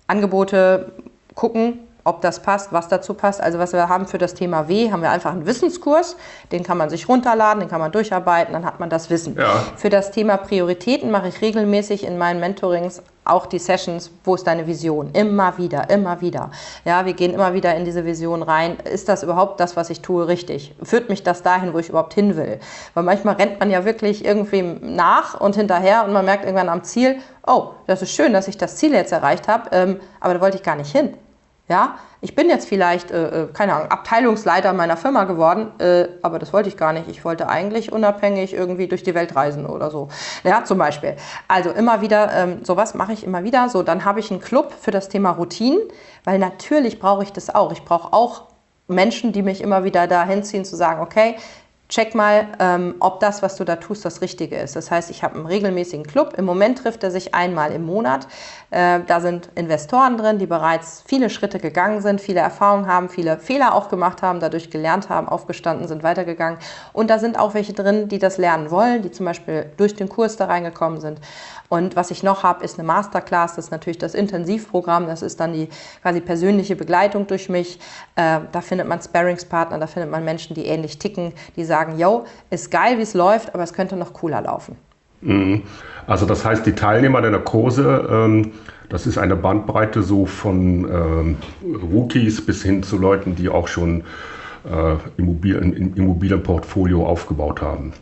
[0.07, 0.93] Angebote
[1.35, 3.41] gucken, ob das passt, was dazu passt.
[3.41, 6.17] Also was wir haben für das Thema W, haben wir einfach einen Wissenskurs,
[6.53, 9.37] den kann man sich runterladen, den kann man durcharbeiten, dann hat man das Wissen.
[9.37, 9.65] Ja.
[9.77, 14.47] Für das Thema Prioritäten mache ich regelmäßig in meinen Mentorings auch die Sessions, wo ist
[14.47, 15.11] deine Vision?
[15.13, 16.51] Immer wieder, immer wieder.
[16.85, 18.77] Ja, wir gehen immer wieder in diese Vision rein.
[18.85, 20.75] Ist das überhaupt das, was ich tue, richtig?
[20.83, 22.61] Führt mich das dahin, wo ich überhaupt hin will?
[22.95, 26.85] Weil manchmal rennt man ja wirklich irgendwie nach und hinterher und man merkt irgendwann am
[26.85, 27.17] Ziel,
[27.47, 30.57] oh, das ist schön, dass ich das Ziel jetzt erreicht habe, ähm, aber da wollte
[30.57, 31.15] ich gar nicht hin.
[31.69, 36.39] Ja, ich bin jetzt vielleicht, äh, äh, keine Ahnung, Abteilungsleiter meiner Firma geworden, äh, aber
[36.39, 37.09] das wollte ich gar nicht.
[37.09, 40.09] Ich wollte eigentlich unabhängig irgendwie durch die Welt reisen oder so.
[40.45, 41.17] Ja, zum Beispiel.
[41.49, 43.69] Also immer wieder, ähm, sowas mache ich immer wieder.
[43.69, 45.81] So, dann habe ich einen Club für das Thema Routinen,
[46.23, 47.73] weil natürlich brauche ich das auch.
[47.73, 48.45] Ich brauche auch
[48.87, 51.35] Menschen, die mich immer wieder dahin ziehen, zu sagen, okay,
[51.89, 54.77] check mal, ähm, ob das, was du da tust, das Richtige ist.
[54.77, 56.35] Das heißt, ich habe einen regelmäßigen Club.
[56.37, 58.27] Im Moment trifft er sich einmal im Monat.
[58.71, 63.39] Äh, da sind Investoren drin, die bereits viele Schritte gegangen sind, viele Erfahrungen haben, viele
[63.39, 66.59] Fehler auch gemacht haben, dadurch gelernt haben, aufgestanden sind, weitergegangen.
[66.93, 70.09] Und da sind auch welche drin, die das lernen wollen, die zum Beispiel durch den
[70.09, 71.21] Kurs da reingekommen sind.
[71.69, 73.57] Und was ich noch habe, ist eine Masterclass.
[73.57, 75.07] Das ist natürlich das Intensivprogramm.
[75.07, 75.69] Das ist dann die
[76.03, 77.79] quasi persönliche Begleitung durch mich.
[78.15, 82.25] Äh, da findet man Sparringspartner, da findet man Menschen, die ähnlich ticken, die sagen, yo,
[82.51, 84.77] ist geil, wie es läuft, aber es könnte noch cooler laufen.
[85.21, 85.63] Mhm.
[86.07, 88.53] Also das heißt, die Teilnehmer deiner Kurse, ähm,
[88.89, 91.37] das ist eine Bandbreite so von ähm,
[91.93, 94.05] Rookies bis hin zu Leuten, die auch schon
[94.65, 97.93] äh, Immobilien, Immobilienportfolio aufgebaut haben.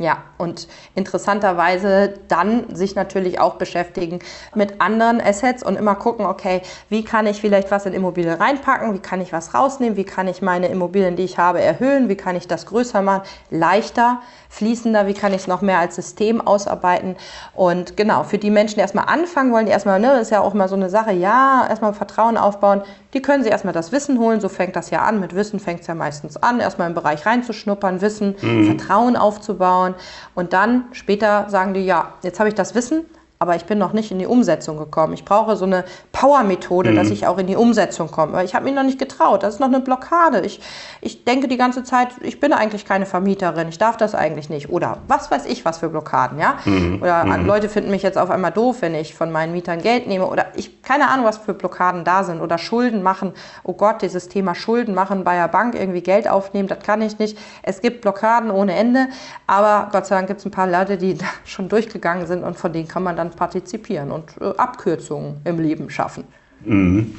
[0.00, 4.20] Ja, und interessanterweise dann sich natürlich auch beschäftigen
[4.54, 8.94] mit anderen Assets und immer gucken, okay, wie kann ich vielleicht was in Immobilien reinpacken,
[8.94, 12.16] wie kann ich was rausnehmen, wie kann ich meine Immobilien, die ich habe, erhöhen, wie
[12.16, 16.40] kann ich das größer machen, leichter, fließender, wie kann ich es noch mehr als System
[16.40, 17.16] ausarbeiten.
[17.54, 20.54] Und genau, für die Menschen, die erstmal anfangen wollen, die erstmal, ne, ist ja auch
[20.54, 22.80] mal so eine Sache, ja, erstmal Vertrauen aufbauen,
[23.12, 25.82] die können sich erstmal das Wissen holen, so fängt das ja an, mit Wissen fängt
[25.82, 28.66] es ja meistens an, erstmal im Bereich reinzuschnuppern, Wissen, mhm.
[28.66, 29.89] Vertrauen aufzubauen
[30.34, 33.06] und dann später sagen die, ja, jetzt habe ich das Wissen,
[33.42, 35.14] aber ich bin noch nicht in die Umsetzung gekommen.
[35.14, 36.96] Ich brauche so eine Power-Methode, mhm.
[36.96, 38.34] dass ich auch in die Umsetzung komme.
[38.34, 39.42] Weil ich habe mich noch nicht getraut.
[39.42, 40.42] Das ist noch eine Blockade.
[40.42, 40.60] Ich,
[41.00, 43.70] ich denke die ganze Zeit, ich bin eigentlich keine Vermieterin.
[43.70, 44.68] Ich darf das eigentlich nicht.
[44.68, 46.58] Oder was weiß ich, was für Blockaden, ja?
[46.66, 46.98] Mhm.
[47.00, 47.46] Oder mhm.
[47.46, 50.26] Leute finden mich jetzt auf einmal doof, wenn ich von meinen Mietern Geld nehme.
[50.26, 52.42] Oder ich, keine Ahnung, was für Blockaden da sind.
[52.42, 53.32] Oder Schulden machen.
[53.62, 57.18] Oh Gott, dieses Thema Schulden machen bei der Bank, irgendwie Geld aufnehmen, das kann ich
[57.18, 57.38] nicht.
[57.62, 59.08] Es gibt Blockaden ohne Ende.
[59.46, 62.58] Aber Gott sei Dank gibt es ein paar Leute, die da schon durchgegangen sind und
[62.58, 66.24] von denen kann man dann partizipieren und äh, Abkürzungen im Leben schaffen.
[66.64, 67.14] Mhm.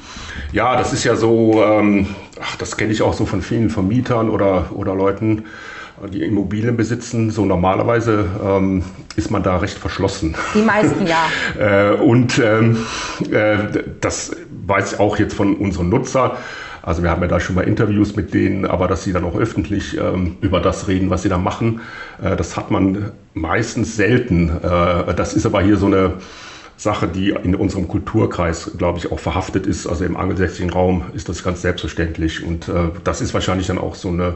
[0.52, 4.30] Ja, das ist ja so, ähm, ach, das kenne ich auch so von vielen Vermietern
[4.30, 5.44] oder, oder Leuten,
[6.12, 7.30] die Immobilien besitzen.
[7.30, 8.82] So normalerweise ähm,
[9.16, 10.34] ist man da recht verschlossen.
[10.54, 11.26] Die meisten ja.
[11.58, 12.84] äh, und ähm,
[13.30, 13.56] äh,
[14.00, 16.32] das weiß ich auch jetzt von unseren Nutzern.
[16.82, 19.36] Also wir haben ja da schon mal Interviews mit denen, aber dass sie dann auch
[19.36, 21.80] öffentlich ähm, über das reden, was sie da machen,
[22.20, 24.48] äh, das hat man meistens selten.
[24.48, 26.14] Äh, das ist aber hier so eine
[26.76, 29.86] Sache, die in unserem Kulturkreis, glaube ich, auch verhaftet ist.
[29.86, 32.44] Also im angelsächsischen Raum ist das ganz selbstverständlich.
[32.44, 34.34] Und äh, das ist wahrscheinlich dann auch so eine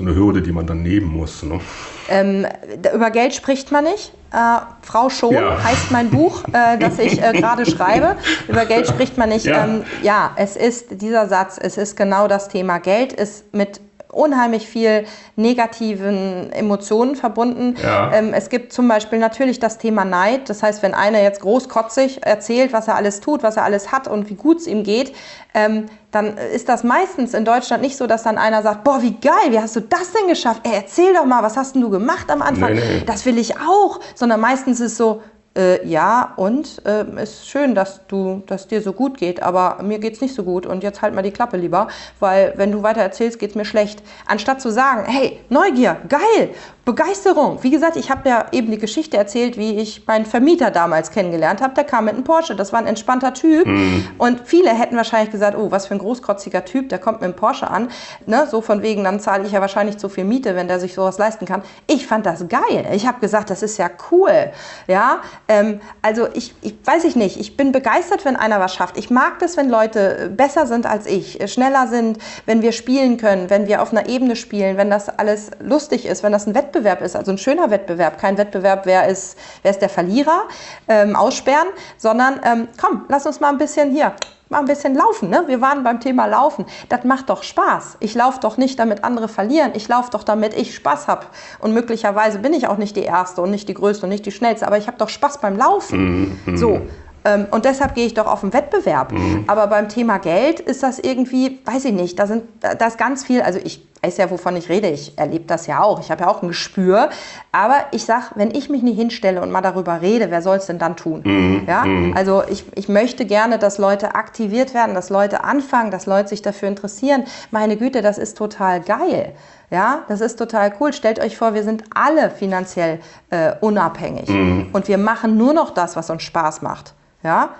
[0.00, 1.42] so eine Hürde, die man dann nehmen muss.
[1.42, 1.60] Ne?
[2.08, 2.46] Ähm,
[2.94, 4.12] über Geld spricht man nicht.
[4.32, 5.62] Äh, Frau Schon ja.
[5.62, 8.16] heißt mein Buch, äh, das ich äh, gerade schreibe.
[8.48, 9.44] Über Geld spricht man nicht.
[9.44, 9.64] Ja.
[9.64, 12.78] Ähm, ja, es ist dieser Satz, es ist genau das Thema.
[12.78, 13.80] Geld ist mit
[14.12, 15.04] unheimlich viel
[15.36, 17.76] negativen Emotionen verbunden.
[17.82, 18.12] Ja.
[18.12, 20.48] Ähm, es gibt zum Beispiel natürlich das Thema Neid.
[20.48, 24.08] Das heißt, wenn einer jetzt großkotzig erzählt, was er alles tut, was er alles hat
[24.08, 25.12] und wie gut es ihm geht,
[25.54, 29.14] ähm, dann ist das meistens in Deutschland nicht so, dass dann einer sagt, boah, wie
[29.14, 30.62] geil, wie hast du das denn geschafft?
[30.64, 32.74] Ey, erzähl doch mal, was hast denn du gemacht am Anfang?
[32.74, 33.02] Nee, nee.
[33.06, 34.00] Das will ich auch.
[34.14, 35.22] Sondern meistens ist es so,
[35.56, 39.98] äh, ja, und äh, ist schön, dass du, dass dir so gut geht, aber mir
[39.98, 41.88] geht es nicht so gut und jetzt halt mal die Klappe lieber,
[42.20, 44.00] weil wenn du weiter erzählst, geht es mir schlecht.
[44.26, 46.50] Anstatt zu sagen, hey, Neugier, geil,
[46.84, 47.62] Begeisterung.
[47.62, 51.60] Wie gesagt, ich habe ja eben die Geschichte erzählt, wie ich meinen Vermieter damals kennengelernt
[51.60, 51.74] habe.
[51.74, 52.56] Der kam mit einem Porsche.
[52.56, 53.66] Das war ein entspannter Typ.
[53.66, 54.08] Mhm.
[54.18, 57.36] Und viele hätten wahrscheinlich gesagt, oh, was für ein großkrotziger Typ, der kommt mit einem
[57.36, 57.90] Porsche an.
[58.26, 58.48] Ne?
[58.50, 61.18] So von wegen, dann zahle ich ja wahrscheinlich zu viel Miete, wenn der sich sowas
[61.18, 61.62] leisten kann.
[61.86, 62.86] Ich fand das geil.
[62.92, 64.50] Ich habe gesagt, das ist ja cool.
[64.88, 67.38] Ja, ähm, also ich, ich weiß ich nicht.
[67.38, 68.96] Ich bin begeistert, wenn einer was schafft.
[68.96, 73.50] Ich mag das, wenn Leute besser sind als ich, schneller sind, wenn wir spielen können,
[73.50, 76.70] wenn wir auf einer Ebene spielen, wenn das alles lustig ist, wenn das ein Wettbewerb
[76.70, 80.44] Wettbewerb ist, also ein schöner Wettbewerb, kein Wettbewerb, wer ist, wer ist der Verlierer,
[80.88, 84.12] ähm, aussperren, sondern ähm, komm, lass uns mal ein bisschen hier,
[84.50, 85.30] mal ein bisschen laufen.
[85.30, 85.44] Ne?
[85.46, 86.66] Wir waren beim Thema Laufen.
[86.88, 87.96] Das macht doch Spaß.
[88.00, 89.70] Ich laufe doch nicht, damit andere verlieren.
[89.74, 91.26] Ich laufe doch, damit ich Spaß habe.
[91.60, 94.32] Und möglicherweise bin ich auch nicht die Erste und nicht die Größte und nicht die
[94.32, 96.36] Schnellste, aber ich habe doch Spaß beim Laufen.
[96.44, 96.56] Mhm.
[96.56, 96.80] So.
[97.24, 99.12] Ähm, und deshalb gehe ich doch auf den Wettbewerb.
[99.12, 99.44] Mhm.
[99.46, 103.24] Aber beim Thema Geld ist das irgendwie, weiß ich nicht, da, sind, da ist ganz
[103.24, 106.22] viel, also ich weiß ja, wovon ich rede, ich erlebe das ja auch, ich habe
[106.22, 107.10] ja auch ein Gespür.
[107.52, 110.66] Aber ich sage, wenn ich mich nicht hinstelle und mal darüber rede, wer soll es
[110.66, 111.22] denn dann tun?
[111.24, 111.64] Mhm.
[111.66, 111.84] Ja?
[111.84, 112.16] Mhm.
[112.16, 116.42] Also ich, ich möchte gerne, dass Leute aktiviert werden, dass Leute anfangen, dass Leute sich
[116.42, 117.24] dafür interessieren.
[117.50, 119.32] Meine Güte, das ist total geil.
[119.70, 120.92] Ja, das ist total cool.
[120.92, 122.98] Stellt euch vor, wir sind alle finanziell
[123.30, 124.70] äh, unabhängig mhm.
[124.72, 126.94] und wir machen nur noch das, was uns Spaß macht.
[127.22, 127.50] Ja?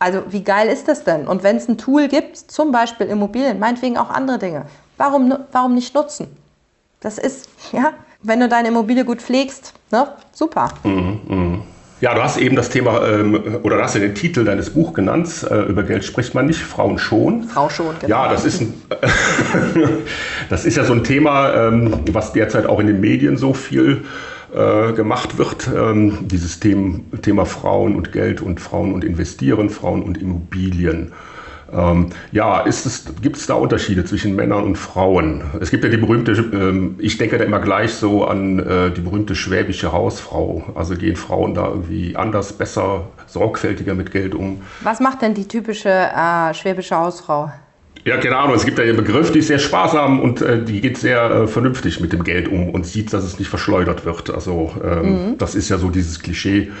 [0.00, 1.28] Also wie geil ist das denn?
[1.28, 5.74] Und wenn es ein Tool gibt, zum Beispiel Immobilien, meinetwegen auch andere Dinge, warum, warum
[5.74, 6.28] nicht nutzen?
[7.00, 10.72] Das ist, ja, wenn du deine Immobilie gut pflegst, ne, super.
[10.84, 11.58] Mhm, mh.
[12.02, 14.92] Ja, du hast eben das Thema, ähm, oder du hast ja den Titel deines Buch
[14.92, 17.44] genannt, äh, über Geld spricht man nicht, Frauen schon.
[17.44, 18.08] Frau schon, genau.
[18.08, 18.74] Ja, das ist, ein,
[20.50, 24.04] das ist ja so ein Thema, ähm, was derzeit auch in den Medien so viel
[24.52, 25.68] äh, gemacht wird.
[25.68, 31.12] Ähm, dieses Thema, Thema Frauen und Geld und Frauen und Investieren, Frauen und Immobilien.
[31.72, 32.64] Ähm, ja,
[33.22, 35.42] gibt es da Unterschiede zwischen Männern und Frauen?
[35.60, 39.00] Es gibt ja die berühmte, ähm, ich denke da immer gleich so an äh, die
[39.00, 40.64] berühmte schwäbische Hausfrau.
[40.74, 44.62] Also gehen Frauen da irgendwie anders, besser, sorgfältiger mit Geld um?
[44.82, 47.50] Was macht denn die typische äh, schwäbische Hausfrau?
[48.04, 48.56] Ja, keine Ahnung.
[48.56, 51.46] Es gibt ja einen Begriff, die ist sehr sparsam und äh, die geht sehr äh,
[51.46, 54.28] vernünftig mit dem Geld um und sieht, dass es nicht verschleudert wird.
[54.28, 55.38] Also ähm, mhm.
[55.38, 56.72] das ist ja so dieses Klischee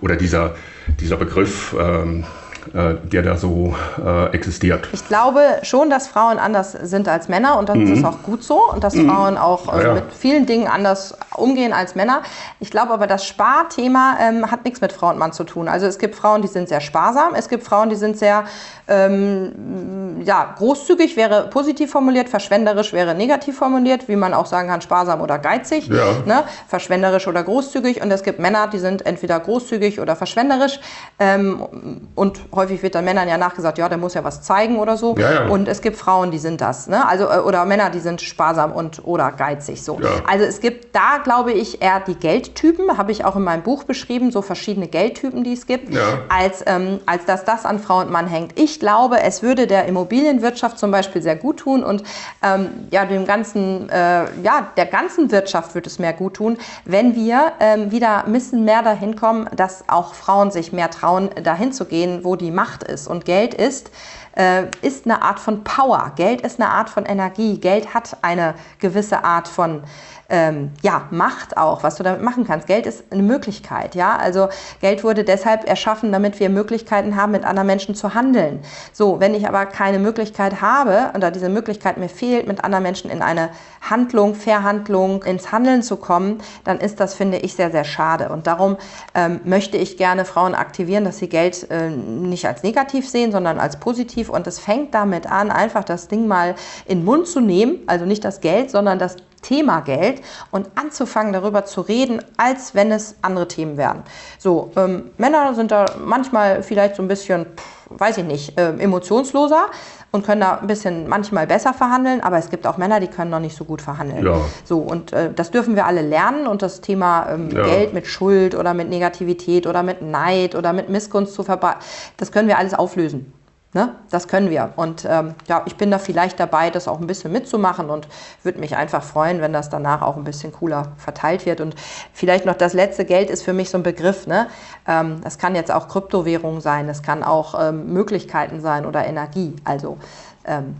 [0.00, 0.54] oder dieser,
[1.00, 1.74] dieser Begriff.
[1.78, 2.24] Ähm, äh,
[2.72, 4.88] der da so äh, existiert.
[4.92, 7.92] Ich glaube schon, dass Frauen anders sind als Männer und das mhm.
[7.92, 9.08] ist auch gut so und dass mhm.
[9.08, 9.94] Frauen auch äh, ja.
[9.94, 12.22] mit vielen Dingen anders umgehen als Männer.
[12.60, 15.68] Ich glaube aber, das Sparthema ähm, hat nichts mit Frau und Mann zu tun.
[15.68, 18.44] Also es gibt Frauen, die sind sehr sparsam, es gibt Frauen, die sind sehr
[18.88, 24.80] ähm, ja, großzügig wäre positiv formuliert, verschwenderisch wäre negativ formuliert, wie man auch sagen kann,
[24.80, 26.12] sparsam oder geizig, ja.
[26.24, 26.44] ne?
[26.66, 28.02] verschwenderisch oder großzügig.
[28.02, 30.80] Und es gibt Männer, die sind entweder großzügig oder verschwenderisch.
[31.18, 34.96] Ähm, und häufig wird dann Männern ja nachgesagt, ja, der muss ja was zeigen oder
[34.96, 35.16] so.
[35.16, 35.46] Ja, ja.
[35.48, 36.88] Und es gibt Frauen, die sind das.
[36.88, 37.06] Ne?
[37.06, 39.82] Also, äh, oder Männer, die sind sparsam und oder geizig.
[39.82, 39.98] So.
[40.26, 43.84] Also es gibt da, glaube ich, eher die Geldtypen, habe ich auch in meinem Buch
[43.84, 45.96] beschrieben, so verschiedene Geldtypen, die es gibt,
[46.28, 48.58] als, ähm, als dass das an Frau und Mann hängt.
[48.58, 52.02] Ich glaube, es würde der Immobilienwirtschaft zum Beispiel sehr gut tun und
[52.42, 57.14] ähm, ja, dem ganzen, äh, ja, der ganzen Wirtschaft würde es mehr gut tun, wenn
[57.14, 61.72] wir ähm, wieder ein bisschen mehr dahin kommen, dass auch Frauen sich mehr trauen, dahin
[61.72, 63.06] zu gehen, wo die Macht ist.
[63.06, 63.90] Und Geld ist,
[64.36, 66.12] äh, ist eine Art von Power.
[66.16, 67.58] Geld ist eine Art von Energie.
[67.58, 69.82] Geld hat eine gewisse Art von
[70.28, 72.66] ähm, ja, Macht auch, was du damit machen kannst.
[72.66, 74.16] Geld ist eine Möglichkeit, ja.
[74.16, 74.48] Also
[74.80, 78.60] Geld wurde deshalb erschaffen, damit wir Möglichkeiten haben, mit anderen Menschen zu handeln.
[78.92, 83.10] So, wenn ich aber keine Möglichkeit habe oder diese Möglichkeit mir fehlt, mit anderen Menschen
[83.10, 83.48] in eine
[83.80, 88.28] Handlung, Verhandlung, ins Handeln zu kommen, dann ist das, finde ich, sehr, sehr schade.
[88.28, 88.76] Und darum
[89.14, 93.58] ähm, möchte ich gerne Frauen aktivieren, dass sie Geld äh, nicht als negativ sehen, sondern
[93.58, 94.28] als positiv.
[94.28, 98.04] Und es fängt damit an, einfach das Ding mal in den Mund zu nehmen, also
[98.04, 103.16] nicht das Geld, sondern das Thema Geld und anzufangen darüber zu reden, als wenn es
[103.22, 104.02] andere Themen wären.
[104.38, 107.46] So, ähm, Männer sind da manchmal vielleicht so ein bisschen,
[107.88, 109.66] weiß ich nicht, äh, emotionsloser
[110.10, 113.30] und können da ein bisschen manchmal besser verhandeln, aber es gibt auch Männer, die können
[113.30, 114.24] noch nicht so gut verhandeln.
[114.24, 114.36] Ja.
[114.64, 117.62] So, und äh, das dürfen wir alle lernen und das Thema ähm, ja.
[117.62, 121.80] Geld mit Schuld oder mit Negativität oder mit Neid oder mit Missgunst zu verbreiten,
[122.16, 123.32] das können wir alles auflösen.
[123.74, 123.94] Ne?
[124.10, 124.72] Das können wir.
[124.76, 128.08] Und ähm, ja, ich bin da vielleicht dabei, das auch ein bisschen mitzumachen und
[128.42, 131.60] würde mich einfach freuen, wenn das danach auch ein bisschen cooler verteilt wird.
[131.60, 131.74] Und
[132.14, 134.26] vielleicht noch das letzte Geld ist für mich so ein Begriff.
[134.26, 134.48] Ne?
[134.86, 139.54] Ähm, das kann jetzt auch Kryptowährung sein, es kann auch ähm, Möglichkeiten sein oder Energie.
[139.64, 139.98] Also
[140.46, 140.76] ähm,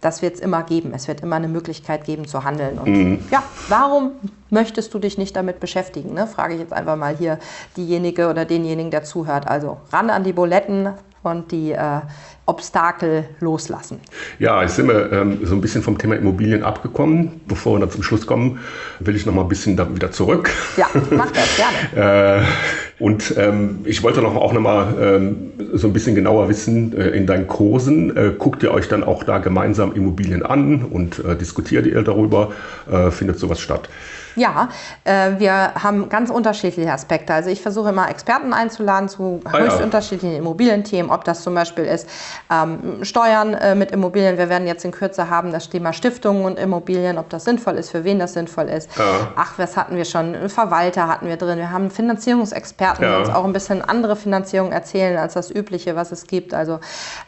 [0.00, 0.92] das wird es immer geben.
[0.94, 2.78] Es wird immer eine Möglichkeit geben zu handeln.
[2.78, 3.24] Und mhm.
[3.30, 4.12] ja, warum
[4.48, 6.14] möchtest du dich nicht damit beschäftigen?
[6.14, 6.26] Ne?
[6.26, 7.38] Frage ich jetzt einfach mal hier
[7.76, 9.46] diejenige oder denjenigen, der zuhört.
[9.46, 10.88] Also ran an die Buletten,
[11.22, 12.00] und die äh,
[12.46, 14.00] Obstakel loslassen.
[14.38, 17.40] Ja, jetzt sind wir ähm, so ein bisschen vom Thema Immobilien abgekommen.
[17.46, 18.58] Bevor wir dann zum Schluss kommen,
[18.98, 20.50] will ich noch mal ein bisschen da wieder zurück.
[20.76, 21.56] Ja, mach das
[21.94, 22.40] gerne.
[22.40, 26.96] äh, und ähm, ich wollte noch auch noch mal ähm, so ein bisschen genauer wissen,
[26.96, 31.24] äh, in deinen Kursen, äh, guckt ihr euch dann auch da gemeinsam Immobilien an und
[31.24, 32.52] äh, diskutiert ihr darüber?
[32.90, 33.88] Äh, findet sowas statt?
[34.36, 34.68] Ja,
[35.04, 37.34] äh, wir haben ganz unterschiedliche Aspekte.
[37.34, 39.84] Also ich versuche immer Experten einzuladen zu ah, höchst ja.
[39.84, 42.08] unterschiedlichen Immobilienthemen, ob das zum Beispiel ist
[42.50, 44.38] ähm, Steuern äh, mit Immobilien.
[44.38, 47.90] Wir werden jetzt in Kürze haben das Thema Stiftungen und Immobilien, ob das sinnvoll ist,
[47.90, 48.90] für wen das sinnvoll ist.
[48.96, 49.04] Ja.
[49.36, 50.48] Ach, was hatten wir schon?
[50.48, 51.58] Verwalter hatten wir drin.
[51.58, 53.10] Wir haben Finanzierungsexperten, ja.
[53.10, 56.54] die uns auch ein bisschen andere Finanzierung erzählen als das übliche, was es gibt.
[56.54, 56.80] Also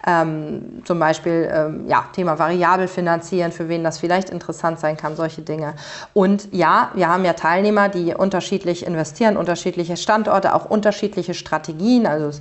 [0.07, 5.17] ähm, zum Beispiel ähm, ja, Thema variabel finanzieren, für wen das vielleicht interessant sein kann,
[5.17, 5.75] solche Dinge.
[6.13, 12.07] Und ja, wir haben ja Teilnehmer, die unterschiedlich investieren, unterschiedliche Standorte, auch unterschiedliche Strategien.
[12.07, 12.41] Also es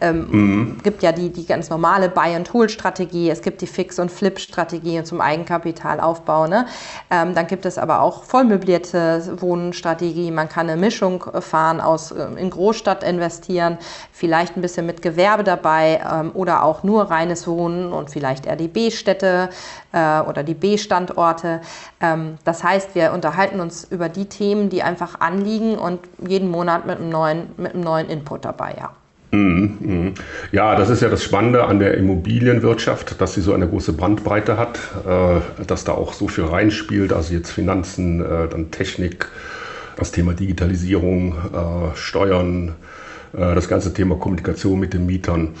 [0.00, 0.78] ähm, mhm.
[0.82, 6.46] gibt ja die, die ganz normale Buy-and-Hold-Strategie, es gibt die Fix- und Flip-Strategie zum Eigenkapitalaufbau.
[6.46, 6.66] Ne?
[7.10, 10.30] Ähm, dann gibt es aber auch vollmöblierte Wohnstrategie.
[10.30, 13.78] Man kann eine Mischung fahren aus äh, in Großstadt investieren,
[14.12, 18.56] vielleicht ein bisschen mit Gewerbe dabei ähm, oder auch nur reines Wohnen und vielleicht eher
[18.56, 19.50] die B-Städte
[19.92, 21.60] äh, oder die B-Standorte.
[22.00, 26.86] Ähm, das heißt, wir unterhalten uns über die Themen, die einfach anliegen und jeden Monat
[26.86, 28.90] mit einem neuen, mit einem neuen Input dabei, ja.
[29.32, 30.14] Mhm, mhm.
[30.52, 34.58] Ja, das ist ja das Spannende an der Immobilienwirtschaft, dass sie so eine große Bandbreite
[34.58, 39.28] hat, äh, dass da auch so viel reinspielt, also jetzt Finanzen, äh, dann Technik,
[39.96, 42.74] das Thema Digitalisierung, äh, Steuern,
[43.34, 45.54] das ganze Thema Kommunikation mit den Mietern.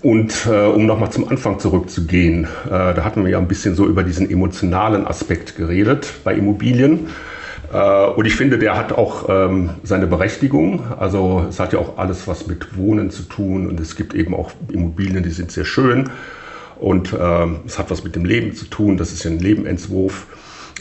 [0.00, 4.28] Und um nochmal zum Anfang zurückzugehen, da hatten wir ja ein bisschen so über diesen
[4.28, 7.10] emotionalen Aspekt geredet bei Immobilien.
[7.72, 10.80] Äh, und ich finde, der hat auch ähm, seine Berechtigung.
[10.98, 14.34] Also es hat ja auch alles was mit Wohnen zu tun und es gibt eben
[14.34, 16.10] auch Immobilien, die sind sehr schön
[16.78, 18.96] und ähm, es hat was mit dem Leben zu tun.
[18.96, 20.26] Das ist ja ein Lebenentwurf.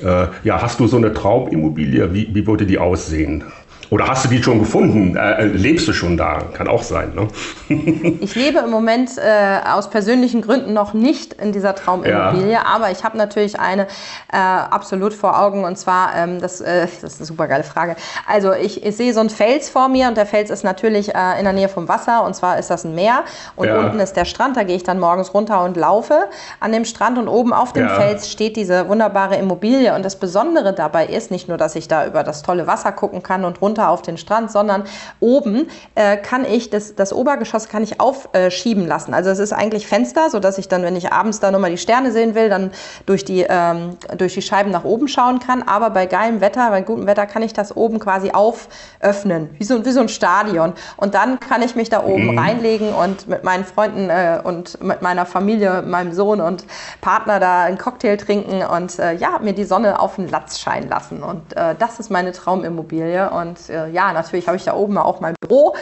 [0.03, 2.13] Äh, ja, hast du so eine Traumimmobilie?
[2.13, 3.43] Wie, wie würde die aussehen?
[3.91, 5.17] Oder hast du die schon gefunden?
[5.17, 6.43] Äh, äh, lebst du schon da?
[6.53, 7.11] Kann auch sein.
[7.13, 7.27] Ne?
[8.21, 12.65] ich lebe im Moment äh, aus persönlichen Gründen noch nicht in dieser Traumimmobilie, ja.
[12.73, 13.87] aber ich habe natürlich eine
[14.31, 17.97] äh, absolut vor Augen und zwar, ähm, das, äh, das ist eine super geile Frage.
[18.25, 21.37] Also ich, ich sehe so einen Fels vor mir und der Fels ist natürlich äh,
[21.37, 23.25] in der Nähe vom Wasser und zwar ist das ein Meer
[23.57, 23.77] und ja.
[23.77, 24.55] unten ist der Strand.
[24.55, 26.29] Da gehe ich dann morgens runter und laufe
[26.61, 27.95] an dem Strand und oben auf dem ja.
[27.95, 32.07] Fels steht diese wunderbare Immobilie und das Besondere dabei ist nicht nur, dass ich da
[32.07, 34.83] über das tolle Wasser gucken kann und runter runter auf den Strand, sondern
[35.19, 39.13] oben äh, kann ich das, das Obergeschoss kann ich aufschieben lassen.
[39.13, 42.11] Also es ist eigentlich Fenster, sodass ich dann, wenn ich abends da nochmal die Sterne
[42.11, 42.71] sehen will, dann
[43.05, 45.63] durch die, ähm, durch die Scheiben nach oben schauen kann.
[45.63, 49.83] Aber bei geilem Wetter, bei gutem Wetter kann ich das oben quasi auföffnen, wie so,
[49.85, 50.73] wie so ein Stadion.
[50.97, 52.39] Und dann kann ich mich da oben mhm.
[52.39, 56.65] reinlegen und mit meinen Freunden äh, und mit meiner Familie, meinem Sohn und
[57.01, 60.89] Partner da einen Cocktail trinken und äh, ja, mir die Sonne auf den Latz scheinen
[60.89, 61.23] lassen.
[61.23, 63.31] Und äh, das ist meine Traumimmobilie.
[63.31, 65.75] Und äh, ja, natürlich habe ich da oben auch mein Büro,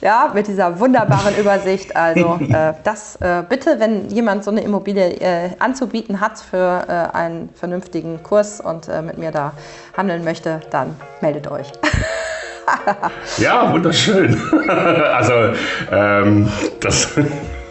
[0.00, 1.96] ja, mit dieser wunderbaren Übersicht.
[1.96, 7.16] Also äh, das äh, bitte, wenn jemand so eine Immobilie äh, anzubieten hat für äh,
[7.16, 9.52] einen vernünftigen Kurs und mit mir da
[9.96, 11.72] handeln möchte, dann meldet euch.
[13.38, 14.40] ja, wunderschön.
[14.68, 15.32] also
[15.90, 17.08] ähm, das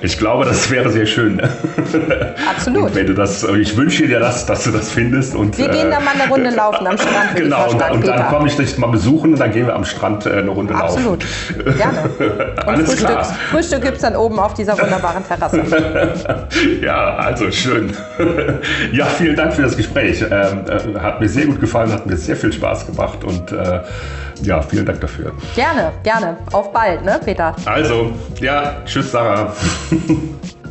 [0.06, 1.42] ich glaube, das wäre sehr schön.
[2.50, 2.84] Absolut.
[2.84, 5.36] Und wenn du das, ich wünsche dir das, dass du das findest.
[5.36, 7.36] Und, wir gehen da mal eine Runde laufen am Strand.
[7.36, 10.26] Genau, und, und dann komme ich dich mal besuchen und dann gehen wir am Strand
[10.26, 11.24] äh, eine Runde Absolut.
[11.24, 11.68] laufen.
[11.68, 12.10] Absolut, gerne.
[12.56, 13.38] Und Alles Frühstück, klar.
[13.52, 15.62] Frühstück gibt es dann oben auf dieser wunderbaren Terrasse.
[16.82, 17.92] ja, also schön.
[18.92, 20.22] ja, vielen Dank für das Gespräch.
[20.22, 23.82] Ähm, äh, hat mir sehr gut gefallen, hat mir sehr viel Spaß gemacht und äh,
[24.42, 25.34] ja, vielen Dank dafür.
[25.56, 26.38] Gerne, gerne.
[26.52, 27.56] Auf bald, ne, Peter?
[27.66, 29.54] Also, ja, tschüss, Sarah.